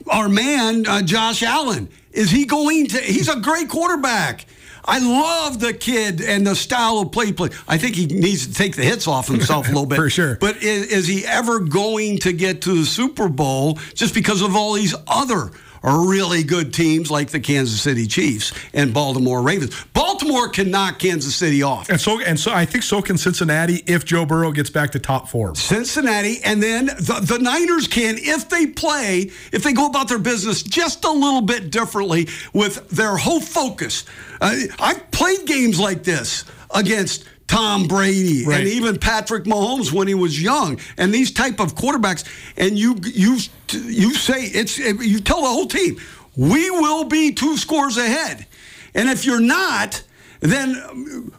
[0.10, 1.90] our man uh, Josh Allen.
[2.12, 2.98] Is he going to?
[3.00, 4.46] He's a great quarterback.
[4.86, 7.32] I love the kid and the style of play.
[7.32, 7.50] Play.
[7.68, 10.38] I think he needs to take the hits off himself a little bit For sure.
[10.40, 14.56] But is, is he ever going to get to the Super Bowl just because of
[14.56, 15.52] all these other
[15.86, 19.76] really good teams like the Kansas City Chiefs and Baltimore Ravens?
[19.94, 21.90] Baltimore can knock Kansas City off.
[21.90, 25.00] And so and so I think so can Cincinnati if Joe Burrow gets back to
[25.00, 25.56] top four.
[25.56, 30.20] Cincinnati, and then the, the Niners can, if they play, if they go about their
[30.20, 34.06] business just a little bit differently with their whole focus.
[34.42, 38.60] Uh, I've played games like this against Tom Brady Right.
[38.62, 42.24] and even Patrick Mahomes when he was young, and these type of quarterbacks.
[42.58, 43.38] And you you
[43.72, 46.00] you say it's you tell the whole team
[46.36, 48.46] we will be two scores ahead,
[48.94, 50.04] and if you're not,
[50.42, 51.32] then um,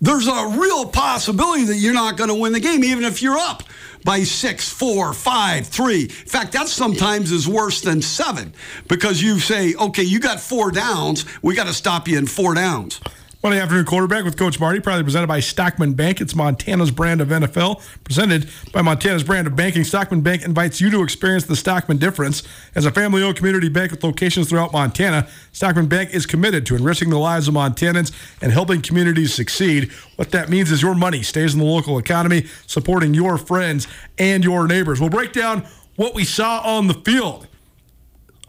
[0.00, 3.38] there's a real possibility that you're not going to win the game, even if you're
[3.38, 3.62] up
[4.04, 6.02] by six, four, five, three.
[6.02, 8.54] In fact, that sometimes is worse than seven
[8.86, 11.24] because you say, okay, you got four downs.
[11.42, 13.00] We got to stop you in four downs.
[13.48, 16.20] Monday afternoon quarterback with Coach Marty, proudly presented by Stockman Bank.
[16.20, 19.84] It's Montana's brand of NFL, presented by Montana's brand of banking.
[19.84, 22.42] Stockman Bank invites you to experience the Stockman difference.
[22.74, 26.76] As a family owned community bank with locations throughout Montana, Stockman Bank is committed to
[26.76, 29.92] enriching the lives of Montanans and helping communities succeed.
[30.16, 34.44] What that means is your money stays in the local economy, supporting your friends and
[34.44, 35.00] your neighbors.
[35.00, 37.46] We'll break down what we saw on the field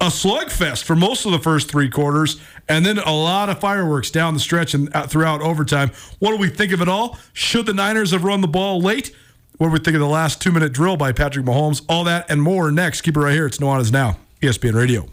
[0.02, 4.10] a slugfest for most of the first three quarters, and then a lot of fireworks
[4.12, 5.92] down the stretch and uh, throughout overtime.
[6.20, 7.18] What do we think of it all?
[7.34, 9.14] Should the Niners have run the ball late?
[9.58, 11.84] What do we think of the last two minute drill by Patrick Mahomes?
[11.90, 13.02] All that and more next.
[13.02, 13.46] Keep it right here.
[13.46, 15.08] It's Nuanez Now, ESPN Radio.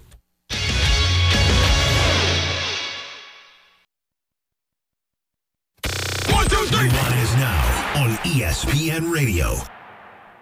[6.76, 9.75] Nuanez Now on ESPN Radio.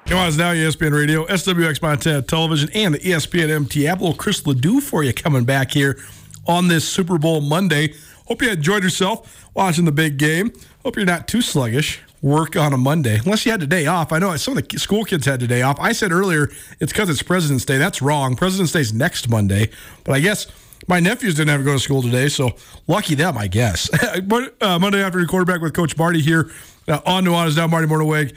[0.07, 4.01] Nuanez Now, ESPN Radio, SWX Montana Television, and the ESPN MT app.
[4.01, 5.99] Little Chris Ledoux for you coming back here
[6.47, 7.95] on this Super Bowl Monday.
[8.27, 10.53] Hope you enjoyed yourself watching the big game.
[10.83, 12.03] Hope you're not too sluggish.
[12.21, 14.13] Work on a Monday, unless you had a day off.
[14.13, 15.81] I know some of the school kids had a day off.
[15.81, 17.79] I said earlier it's because it's President's Day.
[17.79, 18.37] That's wrong.
[18.37, 19.71] President's Day's next Monday,
[20.05, 20.47] but I guess
[20.87, 22.53] my nephews didn't have to go to school today, so
[22.87, 23.89] lucky them, I guess.
[24.25, 26.51] but uh, Monday afternoon quarterback with Coach Marty here
[26.89, 28.37] uh, on Nuanez Now, Marty Mornhinweg,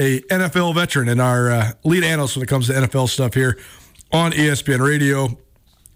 [0.00, 3.58] a NFL veteran and our uh, lead analyst when it comes to NFL stuff here
[4.12, 5.38] on ESPN Radio.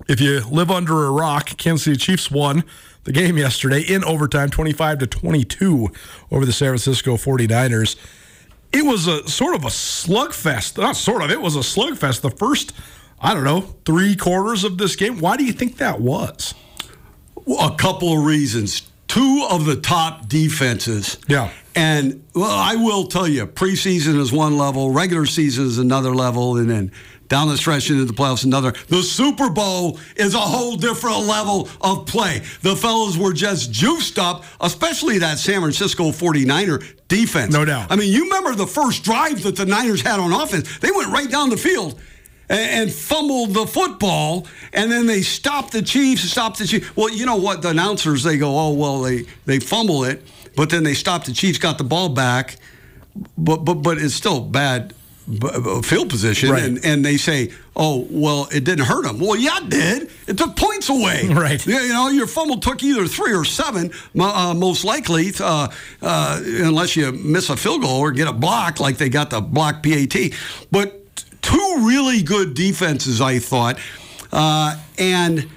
[0.08, 2.64] If you live under a rock, Kansas City Chiefs won
[3.04, 5.88] the game yesterday in overtime, 25 to 22
[6.30, 7.96] over the San Francisco 49ers.
[8.72, 10.76] It was a sort of a slugfest.
[10.78, 12.20] Not sort of, it was a slugfest.
[12.20, 12.74] The first
[13.24, 15.18] I don't know, three quarters of this game.
[15.18, 16.54] Why do you think that was?
[17.58, 18.82] A couple of reasons.
[19.14, 21.18] Two of the top defenses.
[21.28, 21.52] Yeah.
[21.76, 26.56] And, well, I will tell you, preseason is one level, regular season is another level,
[26.56, 26.90] and then
[27.28, 28.72] down the stretch into the playoffs, another.
[28.88, 32.42] The Super Bowl is a whole different level of play.
[32.62, 37.52] The fellows were just juiced up, especially that San Francisco 49er defense.
[37.52, 37.92] No doubt.
[37.92, 40.80] I mean, you remember the first drive that the Niners had on offense?
[40.80, 42.00] They went right down the field
[42.54, 46.94] and, fumbled the football, and then they stopped the Chiefs, stopped the Chiefs.
[46.96, 47.62] Well, you know what?
[47.62, 50.22] The announcers they go, oh well, they they fumble it,
[50.56, 52.56] but then they stopped the Chiefs, got the ball back,
[53.36, 54.94] but but but it's still bad
[55.82, 56.62] field position, right.
[56.62, 59.18] and and they say, oh well, it didn't hurt them.
[59.18, 60.10] Well, yeah, it did.
[60.26, 61.28] It took points away.
[61.34, 61.64] Right.
[61.66, 65.68] You know, your fumble took either three or seven, uh, most likely, uh,
[66.00, 69.40] uh, unless you miss a field goal or get a block, like they got the
[69.40, 70.14] block PAT,
[70.70, 71.03] but
[71.44, 73.78] two really good defenses, I thought,
[74.32, 75.48] uh, and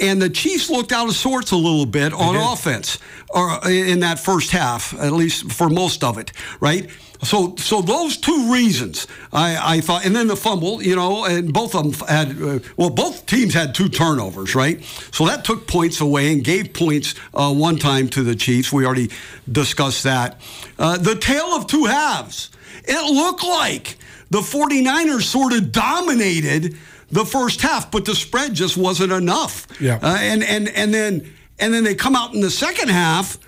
[0.00, 2.98] and the Chiefs looked out of sorts a little bit on offense,
[3.30, 6.90] or in that first half, at least for most of it, right?
[7.22, 11.52] So, so those two reasons, I, I thought, and then the fumble, you know, and
[11.52, 14.82] both of them had, uh, well, both teams had two turnovers, right?
[15.12, 18.72] So that took points away and gave points uh, one time to the Chiefs.
[18.72, 19.10] We already
[19.50, 20.40] discussed that.
[20.78, 22.50] Uh, the tale of two halves.
[22.86, 23.96] It looked like
[24.30, 26.76] the 49ers sort of dominated
[27.10, 29.66] the first half, but the spread just wasn't enough.
[29.80, 29.98] Yeah.
[30.02, 33.38] Uh, and and and then and then they come out in the second half,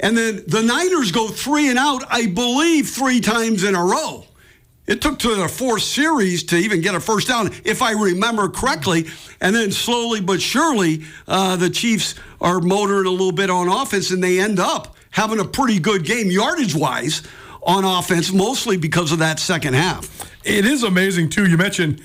[0.00, 4.26] and then the Niners go three and out, I believe, three times in a row.
[4.86, 8.48] It took to the fourth series to even get a first down, if I remember
[8.48, 9.06] correctly.
[9.40, 14.10] And then slowly but surely, uh, the Chiefs are motoring a little bit on offense,
[14.10, 17.22] and they end up having a pretty good game yardage wise
[17.66, 20.32] on offense, mostly because of that second half.
[20.44, 21.46] It is amazing too.
[21.46, 22.00] You mentioned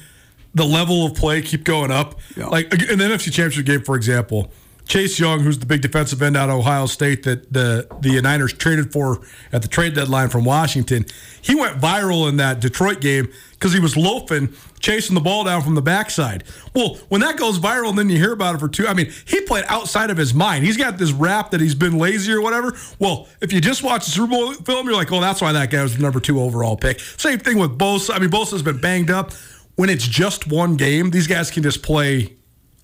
[0.54, 2.20] the level of play keep going up.
[2.36, 2.48] Yeah.
[2.48, 4.52] Like in the NFC Championship game, for example,
[4.92, 8.52] Chase Young, who's the big defensive end out of Ohio State that the the Niners
[8.52, 9.22] traded for
[9.54, 11.06] at the trade deadline from Washington,
[11.42, 15.62] he went viral in that Detroit game because he was loafing, chasing the ball down
[15.62, 16.44] from the backside.
[16.76, 18.86] Well, when that goes viral, and then you hear about it for two.
[18.86, 20.66] I mean, he played outside of his mind.
[20.66, 22.76] He's got this rap that he's been lazy or whatever.
[23.00, 25.72] Well, if you just watch the Super Bowl film, you're like, oh, that's why that
[25.72, 27.00] guy was the number two overall pick.
[27.00, 28.14] Same thing with Bosa.
[28.14, 29.32] I mean, Bosa's been banged up.
[29.76, 32.36] When it's just one game, these guys can just play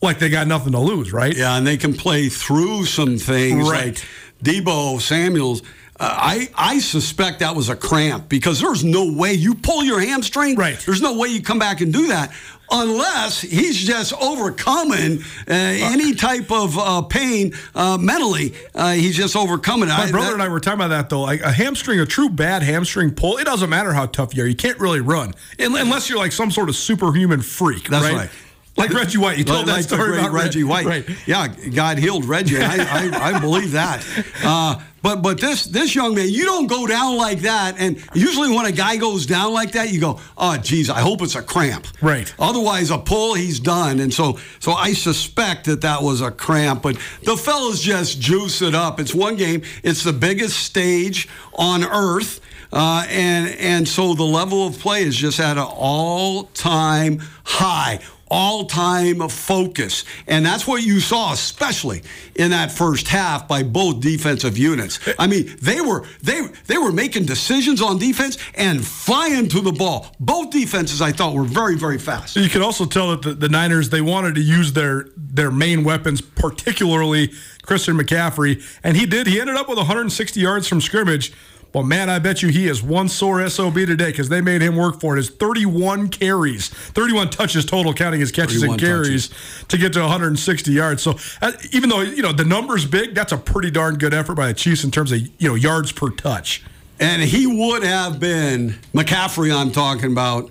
[0.02, 1.36] like they got nothing to lose, right?
[1.36, 3.70] Yeah, and they can play through some things.
[3.70, 3.86] Right.
[3.88, 4.06] Like
[4.44, 5.62] Deebo Samuels.
[6.00, 10.00] Uh, I I suspect that was a cramp because there's no way you pull your
[10.00, 10.56] hamstring.
[10.56, 10.78] Right.
[10.86, 12.32] There's no way you come back and do that
[12.70, 18.54] unless he's just overcoming uh, any type of uh, pain uh, mentally.
[18.76, 19.94] Uh, he's just overcoming it.
[19.94, 21.22] My I- brother that- and I were talking about that though.
[21.22, 24.48] Like a hamstring, a true bad hamstring pull, it doesn't matter how tough you are.
[24.48, 27.90] You can't really run unless you're like some sort of superhuman freak.
[27.90, 28.16] That's right.
[28.16, 28.30] right.
[28.78, 30.86] Like Reggie White, you told like that story about Reggie White.
[30.86, 31.10] Right.
[31.26, 32.62] Yeah, God healed Reggie.
[32.62, 34.06] I, I, I believe that.
[34.44, 37.76] Uh, but but this this young man, you don't go down like that.
[37.80, 41.22] And usually when a guy goes down like that, you go, oh geez, I hope
[41.22, 41.88] it's a cramp.
[42.02, 42.34] Right.
[42.38, 44.00] Otherwise, a pull, he's done.
[44.00, 46.82] And so so I suspect that that was a cramp.
[46.84, 49.00] But the fellas just juice it up.
[49.00, 49.64] It's one game.
[49.84, 52.42] It's the biggest stage on earth.
[52.72, 58.00] Uh, and and so the level of play is just at an all time high,
[58.30, 62.02] all time focus, and that's what you saw, especially
[62.36, 65.00] in that first half by both defensive units.
[65.18, 69.72] I mean, they were they they were making decisions on defense and flying to the
[69.72, 70.16] ball.
[70.20, 72.36] Both defenses, I thought, were very very fast.
[72.36, 75.84] You could also tell that the, the Niners they wanted to use their their main
[75.84, 77.32] weapons, particularly
[77.64, 79.28] Christian McCaffrey, and he did.
[79.28, 81.34] He ended up with 160 yards from scrimmage.
[81.74, 84.76] Well, man, I bet you he is one sore SOB today because they made him
[84.76, 85.18] work for it.
[85.18, 89.30] His 31 carries, 31 touches total, counting his catches and 31 carries
[89.68, 91.04] to get to 160 yards.
[91.04, 94.36] So uh, even though you know the number's big, that's a pretty darn good effort
[94.36, 96.64] by the Chiefs in terms of you know yards per touch.
[97.00, 99.56] And he would have been McCaffrey.
[99.56, 100.50] I'm talking about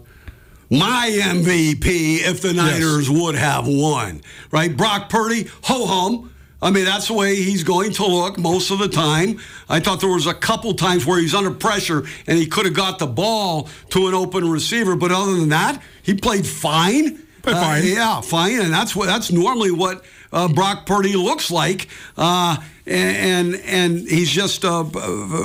[0.71, 4.21] my MVP if the Niners would have won.
[4.51, 6.33] Right, Brock Purdy, ho hum.
[6.63, 9.41] I mean, that's the way he's going to look most of the time.
[9.69, 12.75] I thought there was a couple times where he's under pressure and he could have
[12.75, 17.23] got the ball to an open receiver, but other than that, he played fine.
[17.43, 21.89] Played Uh, yeah, fine, and that's what that's normally what uh, Brock Purdy looks like,
[22.17, 24.85] uh, and, and and he's just uh,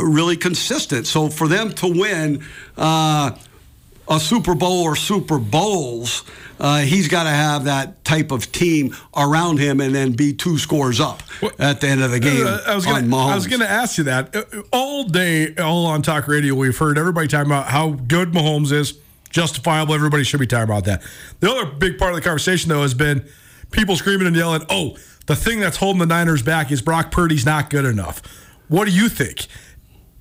[0.02, 1.08] really consistent.
[1.08, 2.44] So for them to win
[2.78, 3.32] uh,
[4.08, 6.24] a Super Bowl or Super Bowls,
[6.62, 10.58] uh, he's got to have that type of team around him, and then be two
[10.60, 11.24] scores up
[11.58, 12.46] at the end of the game.
[12.46, 13.32] Uh, I was gonna, on Mahomes.
[13.32, 16.54] I was going to ask you that Uh, all day, all on talk radio.
[16.54, 18.94] We've heard everybody talking about how good Mahomes is,
[19.32, 19.96] justifiable.
[19.96, 21.02] Everybody should be talking about that.
[21.40, 23.26] The other big part of the conversation, though, has been
[23.72, 27.46] people screaming and yelling, "Oh, the thing that's holding the Niners back is Brock Purdy's
[27.46, 28.22] not good enough."
[28.68, 29.48] What do you think?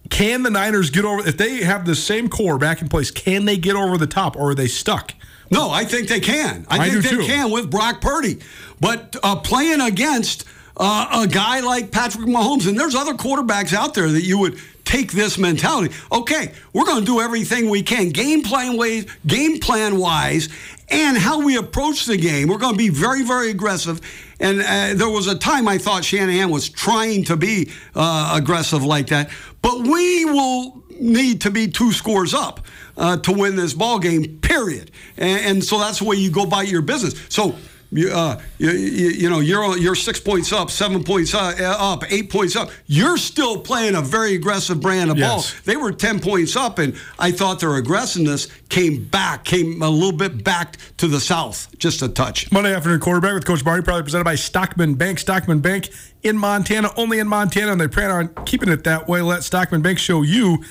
[0.08, 3.10] Can the Niners get over if they have the same core back in place?
[3.10, 5.14] Can they get over the top, or are they stuck?
[5.50, 6.64] No, I think they can.
[6.68, 7.26] I, I think they too.
[7.26, 8.38] can with Brock Purdy.
[8.80, 10.44] But uh, playing against
[10.76, 14.58] uh, a guy like Patrick Mahomes, and there's other quarterbacks out there that you would
[14.84, 15.94] take this mentality.
[16.10, 20.48] Okay, we're going to do everything we can, game plan ways, game plan wise,
[20.88, 22.48] and how we approach the game.
[22.48, 24.00] We're going to be very, very aggressive.
[24.40, 28.82] And uh, there was a time I thought Shanahan was trying to be uh, aggressive
[28.82, 29.30] like that,
[29.62, 32.60] but we will need to be two scores up
[33.00, 34.38] uh, to win this ball game.
[34.40, 34.92] Period.
[35.16, 37.14] And, and so that's the way you go about your business.
[37.28, 37.56] So.
[37.92, 42.04] You, uh, you, you, you know you're you're six points up, seven points up, up,
[42.12, 42.70] eight points up.
[42.86, 45.28] You're still playing a very aggressive brand of Yes.
[45.28, 45.60] ball.
[45.64, 50.16] They were ten points up, and I thought their aggressiveness came back, came a little
[50.16, 52.52] bit back to the south, just a touch.
[52.52, 55.18] Monday afternoon quarterback with Coach Marty, probably presented by Stockman Bank.
[55.18, 55.90] Stockman Bank
[56.22, 59.20] in Montana, only in Montana, and they plan on keeping it that way.
[59.20, 60.62] Let Stockman Bank show you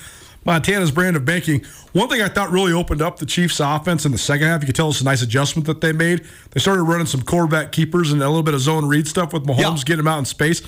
[0.44, 1.64] Montana's brand of banking.
[1.92, 4.66] One thing I thought really opened up the Chiefs' offense in the second half, you
[4.66, 6.24] could tell it's a nice adjustment that they made.
[6.52, 9.44] They started running some quarterback keepers and a little bit of zone read stuff with
[9.44, 9.84] Mahomes Yeah.
[9.84, 10.62] getting him out in space.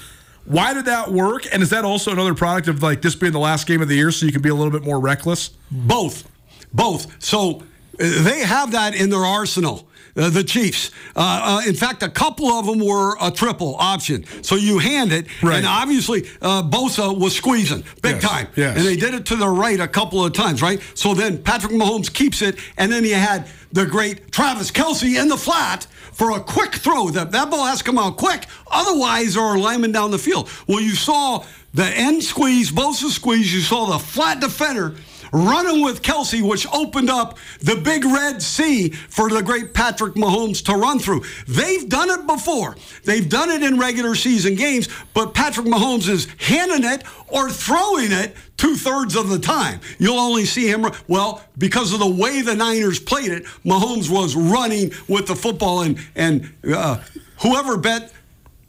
[0.44, 1.46] Why did that work?
[1.52, 3.94] And is that also another product of like this being the last game of the
[3.94, 5.50] year, so you can be a little bit more reckless?
[5.70, 6.28] Both,
[6.74, 7.22] both.
[7.22, 7.62] So
[8.00, 9.88] uh, they have that in their arsenal.
[10.14, 10.90] Uh, the Chiefs.
[11.16, 14.24] Uh, uh, in fact, a couple of them were a triple option.
[14.42, 15.56] So you hand it, Right.
[15.56, 18.76] and obviously uh, Bosa was squeezing big Yes, time, yes.
[18.76, 20.80] and they did it to the right a couple of times, right?
[20.94, 25.28] So then Patrick Mahomes keeps it, and then you had the great Travis Kelce in
[25.28, 27.08] the flat for a quick throw.
[27.08, 30.50] That that ball has to come out quick, otherwise there are linemen down the field.
[30.66, 33.52] Well, you saw the end squeeze, Bosa squeeze.
[33.54, 34.94] You saw the flat defender
[35.32, 40.64] running with Kelce, which opened up the big red sea for the great Patrick Mahomes
[40.66, 41.22] to run through.
[41.48, 42.76] They've done it before.
[43.04, 48.12] They've done it in regular season games, but Patrick Mahomes is handing it or throwing
[48.12, 49.80] it two thirds of the time.
[49.98, 54.36] You'll only see him, well, because of the way the Niners played it, Mahomes was
[54.36, 57.02] running with the football, and, and uh,
[57.40, 58.12] whoever bet.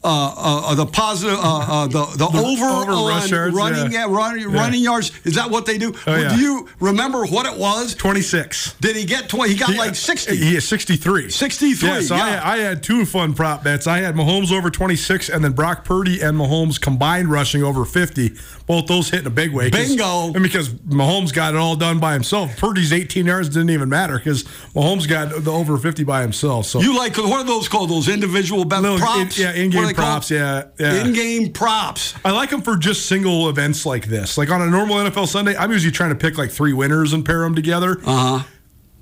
[0.06, 4.06] Uh, uh, the positive, uh, uh, the the, over, over on rush yards, running, yeah.
[4.08, 4.54] yeah, running, Yeah.
[4.62, 5.12] running yards.
[5.24, 5.94] Is that what they do?
[6.06, 6.36] Oh, yeah.
[6.36, 7.96] Do you remember what it was?
[7.96, 8.74] 26.
[8.82, 9.54] Did he get 20?
[9.54, 10.36] He got like 60.
[10.36, 11.30] He is 63.
[11.30, 12.42] 63, Yeah, so yeah.
[12.44, 13.88] I, I had two fun prop bets.
[13.88, 18.32] I had Mahomes over 26, and then Brock Purdy and Mahomes combined rushing over 50.
[18.68, 19.70] Both those hit in a big way.
[19.70, 20.34] Bingo.
[20.34, 22.58] And because Mahomes got it all done by himself.
[22.58, 24.44] Purdy's 18 yards didn't even matter because
[24.76, 26.66] Mahomes got the over 50 by himself.
[26.66, 27.90] So You like what are those called?
[27.90, 29.38] Those individual bet Little in- props?
[29.40, 31.04] yeah, in-game they props, yeah, yeah.
[31.06, 32.14] In-game props.
[32.26, 34.38] I like them for just single events like this.
[34.38, 37.26] Like on a normal NFL Sunday, I'm usually trying to pick like three winners and
[37.26, 38.00] pair them together.
[38.06, 38.44] Uh huh.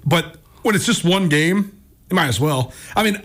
[0.05, 2.73] But when it's just one game, you might as well.
[2.95, 3.21] I mean,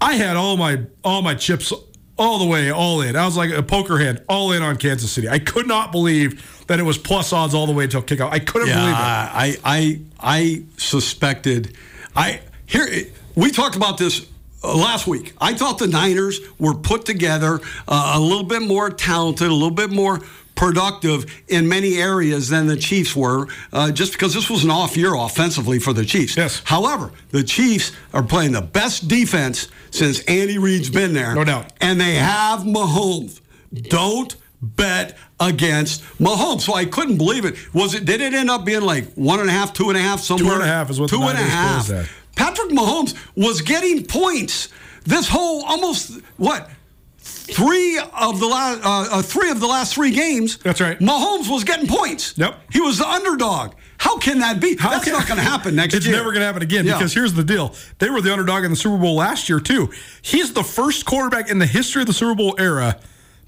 [0.00, 1.72] I had all my all my chips
[2.16, 3.16] all the way, all in.
[3.16, 5.28] I was like a poker hand, all in on Kansas City.
[5.28, 8.30] I could not believe that it was plus odds all the way until kickoff.
[8.30, 9.60] I couldn't Yeah, believe it.
[9.64, 11.76] I, I, I suspected.
[12.14, 12.86] I here
[13.34, 14.26] we talked about this
[14.64, 15.32] last week.
[15.40, 19.70] I thought the Niners were put together uh, a little bit more talented, a little
[19.70, 20.20] bit more
[20.54, 24.96] productive in many areas than the Chiefs were, uh, just because this was an off
[24.96, 26.36] year offensively for the Chiefs.
[26.36, 26.62] Yes.
[26.64, 31.34] However, the Chiefs are playing the best defense since Andy Reid's been there.
[31.34, 31.72] No doubt.
[31.80, 33.40] And they have Mahomes.
[33.72, 36.62] Don't bet against Mahomes.
[36.62, 37.56] So I couldn't believe it.
[37.74, 38.04] Was it?
[38.04, 40.54] Did it end up being like one and a half, two and a half, somewhere?
[40.54, 42.23] and a half is what the two and a Niners half.
[42.36, 44.68] Patrick Mahomes was getting points.
[45.04, 46.70] This whole almost what
[47.18, 50.56] three of the last uh, uh, three of the last three games.
[50.58, 50.98] That's right.
[50.98, 52.34] Mahomes was getting points.
[52.38, 52.58] Yep.
[52.72, 53.74] He was the underdog.
[53.98, 54.76] How can that be?
[54.76, 56.14] How That's can- not going to happen next it's year.
[56.14, 56.94] It's never going to happen again Yeah.
[56.98, 57.74] because here's the deal.
[57.98, 59.90] They were the underdog in the Super Bowl last year, too.
[60.20, 62.98] He's the first quarterback in the history of the Super Bowl era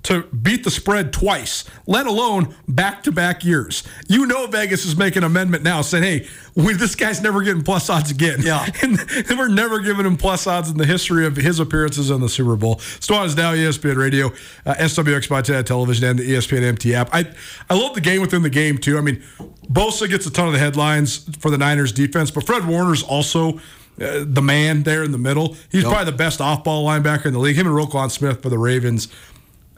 [0.06, 3.82] to beat the spread twice, let alone back to back years.
[4.06, 7.62] You know, Vegas is making an amendment now saying, hey, we, this guy's never getting
[7.62, 8.40] plus odds again.
[8.40, 8.64] Yeah.
[8.82, 8.98] and,
[9.36, 12.54] we're never giving him plus odds in the history of his appearances in the Super
[12.54, 12.78] Bowl.
[12.78, 14.28] Still is now ESPN Radio,
[14.64, 17.10] uh, SWX by TED Television, and the ESPN MT app.
[17.12, 17.28] I,
[17.68, 18.98] I love the game within the game, too.
[18.98, 19.24] I mean,
[19.68, 23.58] Bosa gets a ton of the headlines for the Niners defense, but Fred Warner's also
[24.00, 25.56] uh, the man there in the middle.
[25.72, 27.56] He's probably the best off ball linebacker in the league.
[27.56, 29.08] Him and Roquan Smith for the Ravens.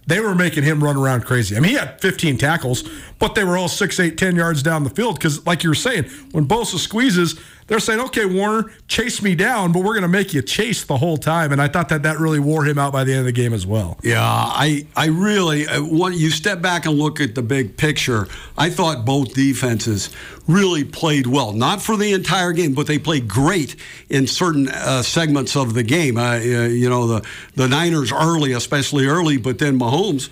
[0.09, 1.55] They were making him run around crazy.
[1.55, 2.83] I mean, he had 15 tackles,
[3.19, 5.75] but they were all 6, 8, 10 yards down the field because, like you were
[5.75, 7.39] saying, when Bosa squeezes,
[7.69, 10.97] they're saying, okay, Warner, chase me down, but we're going to make you chase the
[10.97, 11.53] whole time.
[11.53, 13.53] And I thought that that really wore him out by the end of the game
[13.53, 13.99] as well.
[14.03, 18.27] Yeah, I I really uh, want you step back and look at the big picture.
[18.57, 20.11] I thought both defenses
[20.47, 23.77] really played well, not for the entire game, but they played great
[24.09, 26.17] in certain uh, segments of the game.
[26.17, 30.31] Uh, you know, the the Niners early, especially early, but then Mahomes.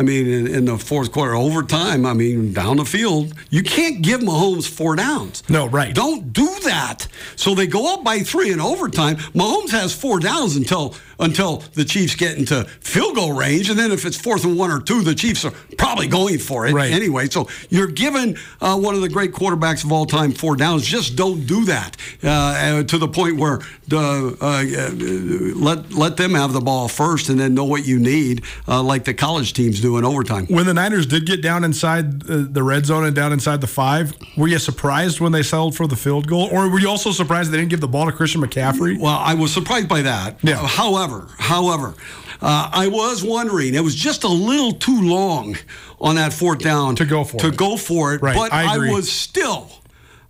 [0.00, 2.06] I mean, in, in the fourth quarter, overtime.
[2.06, 5.42] I mean, down the field, you can't give Mahomes four downs.
[5.50, 5.94] No, right.
[5.94, 7.06] Don't do that.
[7.36, 9.16] So they go up by three in overtime.
[9.34, 13.92] Mahomes has four downs until until the Chiefs get into field goal range, and then
[13.92, 16.90] if it's fourth and one or two, the Chiefs are probably going for it Right.
[16.92, 17.28] anyway.
[17.28, 20.84] So you're giving uh, one of the great quarterbacks of all time four downs.
[20.86, 23.98] Just don't do that uh, uh, to the point where the
[24.40, 28.42] uh, uh, let let them have the ball first, and then know what you need,
[28.68, 30.46] uh, like the college teams do in overtime.
[30.46, 34.12] When the Niners did get down inside the red zone and down inside the five,
[34.36, 36.48] were you surprised when they settled for the field goal?
[36.52, 38.98] Or were you also surprised they didn't give the ball to Christian McCaffrey?
[38.98, 40.38] Well, I was surprised by that.
[40.42, 40.56] Yeah.
[40.66, 41.94] However, however,
[42.40, 45.56] uh, I was wondering it was just a little too long
[46.00, 47.56] on that fourth down To go for to it.
[47.56, 48.22] go for it.
[48.22, 49.70] Right, But I I, was still,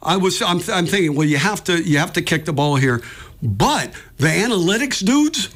[0.03, 0.43] I was.
[0.43, 3.01] I'm, I'm thinking, well, you have to, you have to kick the ball here.
[3.43, 5.49] But the analytics dudes,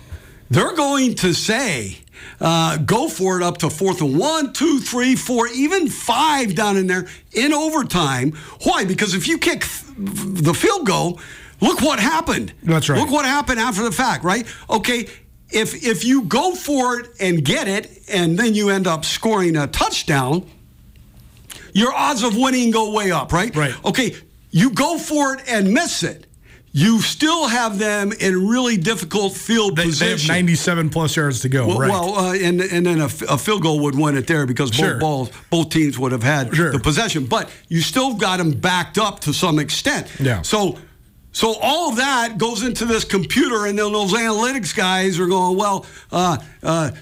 [0.50, 1.98] they're going to say.
[2.40, 6.76] Uh, go for it up to fourth and one, two, three, four, even five down
[6.76, 8.32] in there in overtime.
[8.62, 8.84] Why?
[8.84, 9.60] Because if you kick
[9.96, 11.20] the field goal,
[11.60, 12.52] look what happened.
[12.62, 12.98] That's right.
[12.98, 14.46] Look what happened after the fact, right?
[14.68, 15.06] Okay,
[15.50, 19.56] if if you go for it and get it, and then you end up scoring
[19.56, 20.46] a touchdown,
[21.72, 23.54] your odds of winning go way up, right?
[23.54, 23.74] Right.
[23.84, 24.16] Okay,
[24.50, 26.26] you go for it and miss it.
[26.76, 31.48] You still have them in really difficult field They, they have 97 plus yards to
[31.48, 31.68] go.
[31.68, 31.88] Well, right.
[31.88, 34.98] well uh, and and then a field goal would win it there because both Sure.
[34.98, 36.72] balls, both teams would have had Sure.
[36.72, 37.26] the possession.
[37.26, 40.08] But you still got them backed up to some extent.
[40.18, 40.42] Yeah.
[40.42, 40.78] So.
[41.34, 45.58] So all of that goes into this computer, and then those analytics guys are going,
[45.58, 46.92] well, uh, uh,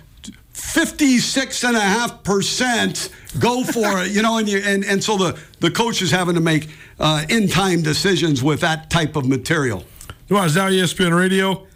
[0.55, 5.19] 56 and a half percent go for it, you know, and, you, and, and so
[5.19, 9.85] the, the coach is having to make uh, in-time decisions with that type of material.
[10.31, 11.67] Nuanez Now ESPN Radio?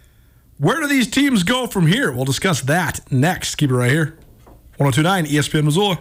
[0.57, 2.11] Where do these teams go from here?
[2.11, 3.55] We'll discuss that next.
[3.55, 4.17] Keep it right here.
[4.77, 5.99] 1029 ESPN Missoula.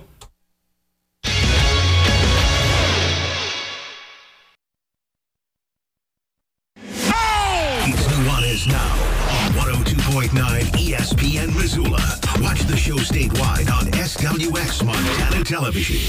[11.06, 12.02] ESPN Missoula.
[12.42, 16.00] Watch the show statewide on SWX Montana Television.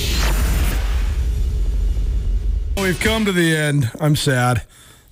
[2.82, 3.92] We've come to the end.
[4.00, 4.64] I'm sad.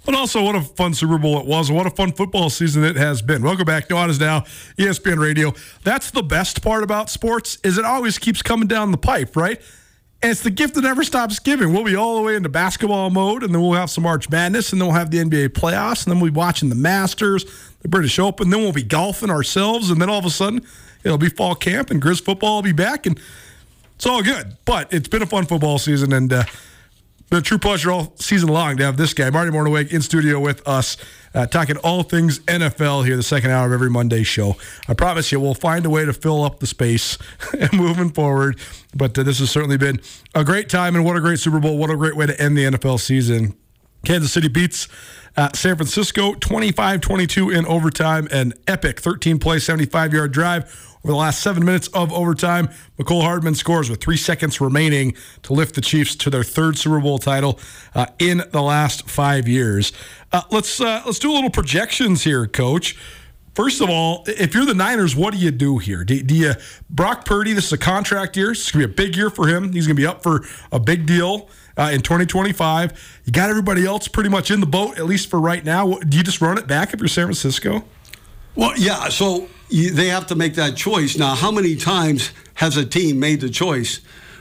[0.04, 2.96] But also, what a fun Super Bowl it was, what a fun football season it
[2.96, 3.44] has been.
[3.44, 3.88] Welcome back.
[3.88, 4.42] Nuanez Now
[4.80, 5.54] ESPN Radio.
[5.84, 9.62] That's the best part about sports is it always keeps coming down the pipe, right?
[10.24, 11.74] And it's the gift that never stops giving.
[11.74, 14.72] We'll be all the way into basketball mode, and then we'll have some March Madness,
[14.72, 17.46] and then we'll have the NBA playoffs, and then we'll be watching the Masters,
[17.86, 20.66] the British Open, then we'll be golfing ourselves, and then all of a sudden
[21.04, 23.20] it'll be fall camp, and Grizz football will be back, and
[23.96, 24.58] it's all good.
[24.66, 26.46] But it's been a fun football season, and uh,
[27.30, 30.40] been a true pleasure all season long to have this guy, Marty Mornhinweg, in studio
[30.40, 30.98] with us,
[31.36, 34.56] uh, talking all things NFL here, the second hour of every Monday show.
[34.88, 37.20] I promise you, we'll find a way to fill up the space
[37.60, 38.60] and moving forward.
[38.96, 40.02] But uh, this has certainly been
[40.34, 41.78] a great time, and what a great Super Bowl.
[41.78, 43.56] What a great way to end the NFL season.
[44.06, 44.88] Kansas City beats
[45.38, 48.28] uh, San Francisco 25 22 in overtime.
[48.32, 52.68] An epic 13 play, 75 yard drive over the last seven minutes of overtime.
[52.98, 57.00] Mecole Hardman scores with three seconds remaining to lift the Chiefs to their third Super
[57.00, 57.60] Bowl title
[57.94, 59.92] uh, in the last five years.
[60.32, 62.98] Uh, let's uh, let's do a little projections here, Coach.
[63.54, 66.04] First of all, if you're the Niners, what do you do here?
[66.04, 66.54] Do, do you
[66.90, 67.54] Brock Purdy?
[67.54, 68.52] This is a contract year.
[68.52, 69.72] It's gonna be a big year for him.
[69.72, 73.22] He's gonna be up for a big deal uh, in 2025.
[73.26, 75.94] You got everybody else pretty much in the boat, at least for right now.
[75.96, 77.84] Do you just run it back if you're San Francisco?
[78.56, 79.10] Well, yeah.
[79.10, 81.36] So you, they have to make that choice now.
[81.36, 84.00] How many times has a team made the choice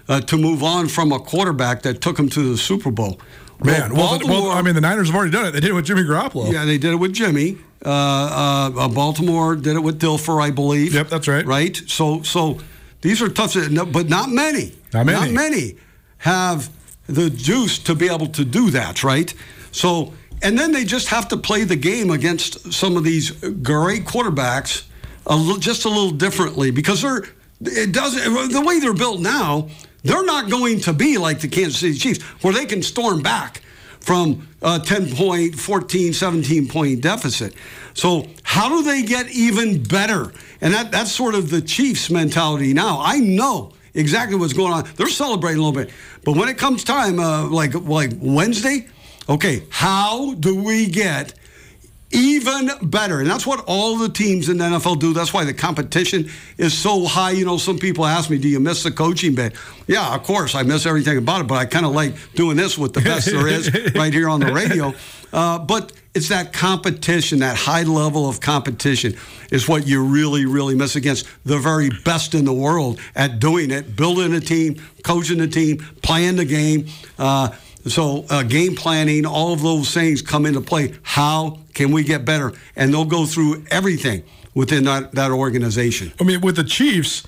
[0.09, 3.20] uh, to move on from a quarterback that took them to the Super Bowl?
[3.62, 5.53] Man, well, well, well, I mean, the Niners have already done it.
[5.53, 6.53] They did it with Jimmy Garoppolo.
[6.53, 7.57] Yeah, they did it with Jimmy.
[7.85, 10.93] Uh, uh, Baltimore did it with Dilfer, I believe.
[10.93, 11.47] Yep, that's right.
[11.47, 11.76] Right.
[11.87, 12.59] So, so
[13.01, 13.55] these are tough,
[13.93, 14.74] but not many.
[14.93, 15.18] Not many.
[15.18, 15.76] Not many
[16.18, 16.68] have
[17.07, 19.05] the juice to be able to do that.
[19.05, 19.35] Right.
[19.73, 24.05] So, and then they just have to play the game against some of these great
[24.05, 24.87] quarterbacks
[25.27, 27.25] a little, just a little differently because they're
[27.61, 29.69] it doesn't the way they're built now
[30.05, 33.63] they're not going to be like the Kansas City Chiefs, where they can storm back
[34.01, 37.55] from a 10 point, 14, 17 point deficit.
[37.95, 40.33] So, how do they get even better?
[40.61, 43.01] And that, that's sort of the Chiefs' mentality now.
[43.03, 44.89] I know exactly what's going on.
[44.97, 45.95] They're celebrating a little bit.
[46.25, 48.89] But when it comes time, uh, like, like Wednesday,
[49.29, 51.35] okay, how do we get
[52.15, 53.21] even better.
[53.21, 55.13] And that's what all the teams in the NFL do.
[55.13, 57.33] That's why the competition is so high.
[57.33, 59.55] You know, some people ask me, do you miss the coaching bit?
[59.89, 62.79] Yeah, of course, I miss everything about it, but I kind of like doing this
[62.79, 64.95] with the best there is right here on the radio.
[65.33, 69.17] Uh, but it's that competition, that high level of competition
[69.51, 73.71] is what you really, really miss against the very best in the world at doing
[73.71, 76.87] it, building a team, coaching a team, playing the game.
[77.19, 77.51] Uh,
[77.87, 80.95] so, uh, game planning, all of those things come into play.
[81.03, 82.53] How can we get better?
[82.77, 84.23] And they'll go through everything
[84.55, 86.12] within that, that organization.
[86.21, 87.25] I mean, with the Chiefs,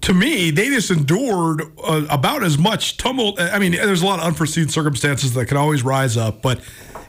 [0.00, 3.38] to me, they just endured uh, about as much tumult.
[3.40, 6.60] I mean, there's a lot of unforeseen circumstances that can always rise up, but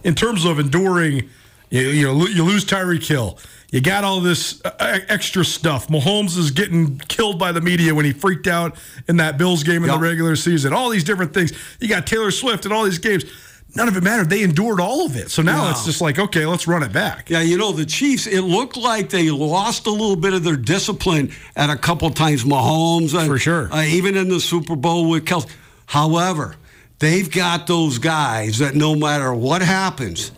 [0.04, 1.30] in terms of enduring,
[1.70, 3.40] you, you know, you lose Tyreek Hill.
[3.72, 5.88] You got all this uh, extra stuff.
[5.88, 8.78] Mahomes is getting killed by the media when he freaked out
[9.10, 10.00] in that Bills game in yep.
[10.00, 10.72] the regular season.
[10.72, 11.52] All these different things.
[11.82, 13.26] You got Taylor Swift and all these games.
[13.76, 14.30] None of it mattered.
[14.30, 15.30] They endured all of it.
[15.30, 15.72] So now yeah.
[15.72, 17.30] it's just like, okay, let's run it back.
[17.30, 20.56] Yeah, you know, the Chiefs, it looked like they lost a little bit of their
[20.56, 22.46] discipline at a couple times.
[22.46, 23.72] Mahomes, uh, for sure.
[23.74, 25.50] Uh, even in the Super Bowl with Kelce.
[25.88, 26.56] However,
[27.00, 30.32] they've got those guys that no matter what happens,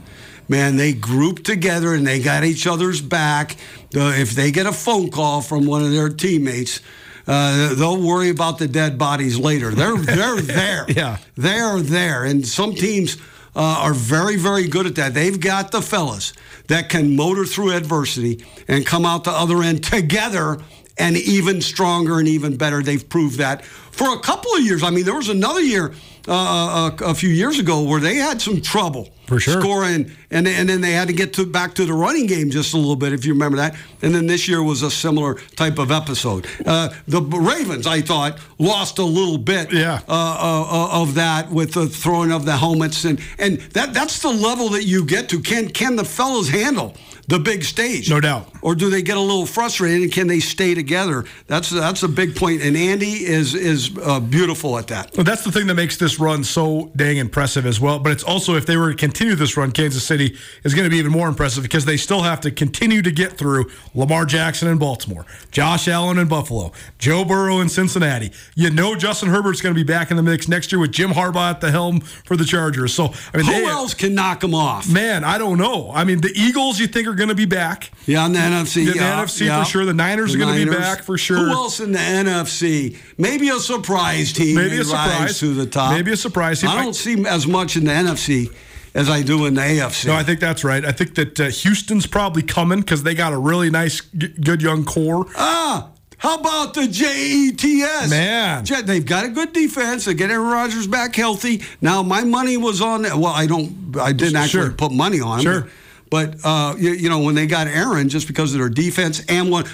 [0.48, 3.56] man, they group together and they got each other's back.
[3.96, 6.82] Uh, if they get a phone call from one of their teammates,
[7.28, 9.72] uh, they'll worry about the dead bodies later.
[9.72, 10.86] They're they're there.
[10.90, 13.18] yeah, they're there, and some teams.
[13.56, 15.16] Uh, are very, very good at that.
[15.16, 16.32] They've got the fellas
[16.68, 20.60] that can motor through adversity and come out the other end together
[21.00, 22.84] and even stronger and even better.
[22.84, 24.84] They've proved that for a couple of years.
[24.84, 25.96] I mean, there was another year
[26.28, 30.12] uh, a, uh, a, few years ago where they had some trouble for sure scoring,
[30.30, 32.78] and and then they had to get to back to the running game just a
[32.78, 33.76] little bit, if you remember that.
[34.02, 36.48] And then this year was a similar type of episode.
[36.66, 40.02] Uh, the Ravens, I thought, lost a little bit yeah.
[40.08, 44.30] Uh, uh, of that with the throwing of the helmets, and and that that's the
[44.32, 45.40] level that you get to.
[45.40, 46.96] Can can the fellas handle?
[47.28, 48.10] The big stage.
[48.10, 48.50] No doubt.
[48.62, 51.26] Or do they get a little frustrated and can they stay together?
[51.48, 52.62] That's that's a big point.
[52.62, 55.16] And Andy is is uh, beautiful at that.
[55.16, 58.00] Well, that's the thing that makes this run so dang impressive as well.
[58.00, 60.90] But it's also if they were to continue this run, Kansas City is going to
[60.90, 64.70] be even more impressive because they still have to continue to get through Lamar Jackson
[64.70, 68.32] in Baltimore, Josh Allen in Buffalo, Joe Burrow in Cincinnati.
[68.56, 71.12] You know Justin Herbert's going to be back in the mix next year with Jim
[71.12, 72.94] Harbaugh at the helm for the Chargers.
[72.94, 74.90] So I mean, who they, else can knock them off?
[74.90, 75.92] Man, I don't know.
[75.94, 77.92] I mean, the Eagles you think are going to be back.
[78.06, 78.86] Yeah, in the NFC.
[78.86, 79.64] The, yeah, NFC yeah.
[79.64, 79.86] for sure.
[79.86, 81.38] The Niners the are going to be back for sure.
[81.38, 82.98] Who else in the NFC?
[83.18, 84.56] Maybe a surprise team.
[84.56, 85.92] Maybe a surprise to the top.
[85.92, 86.70] Maybe a surprise team.
[86.70, 88.54] I don't see as much in the NFC
[88.96, 90.08] as I do in the AFC.
[90.08, 90.86] No, I think that's right.
[90.86, 94.62] I think that uh, Houston's probably coming because they got a really nice, g- good
[94.62, 95.26] young core.
[95.36, 98.10] Ah, how about the JETS?
[98.10, 98.66] Man.
[98.86, 100.06] They've got a good defense.
[100.06, 101.62] They get Aaron Rodgers back healthy.
[101.80, 104.72] Now, my money was on, well, I don't, I didn't actually sure.
[104.72, 105.68] put money on Sure.
[106.10, 109.52] But, uh, you, you, know, when they got Aaron, just because of their defense and
[109.52, 109.66] one,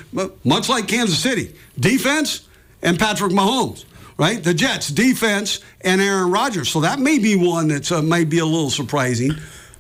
[0.44, 2.48] much like Kansas City, defense
[2.82, 3.86] and Patrick Mahomes,
[4.18, 4.44] right?
[4.44, 6.70] The Jets defense and Aaron Rodgers.
[6.70, 9.34] So that may be one that uh, might be a little surprising.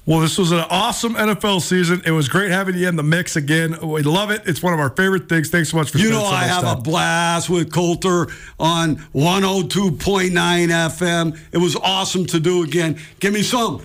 [0.06, 2.02] Well, this was an awesome NFL season.
[2.06, 3.80] It was great having you in the mix again.
[3.82, 4.42] We love it.
[4.46, 5.50] It's one of our favorite things.
[5.50, 6.78] Thanks so much for you know I have time.
[6.78, 8.28] a blast with Colter
[8.60, 11.40] on 102.9 FM.
[11.54, 13.00] It was awesome to do again.
[13.22, 13.82] Give me some.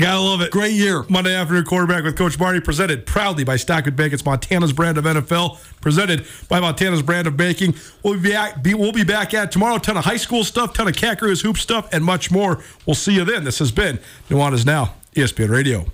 [0.00, 0.50] Gotta love it.
[0.50, 1.04] Great year.
[1.10, 4.14] Monday afternoon quarterback with Coach Marty, presented proudly by Stockman Bank.
[4.14, 7.74] It's Montana's brand of NFL, presented by Montana's brand of baking.
[8.02, 8.62] We'll be back.
[8.62, 9.76] Be, we'll be back at tomorrow.
[9.76, 12.64] Ton of high school stuff, ton of Cackaroo's hoop stuff, and much more.
[12.86, 13.44] We'll see you then.
[13.44, 13.98] This has been
[14.30, 15.84] Nuanez Now, ESPN Radio.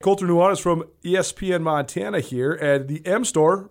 [0.00, 3.70] Colter Nuanez from ESPN Montana here, at the M Store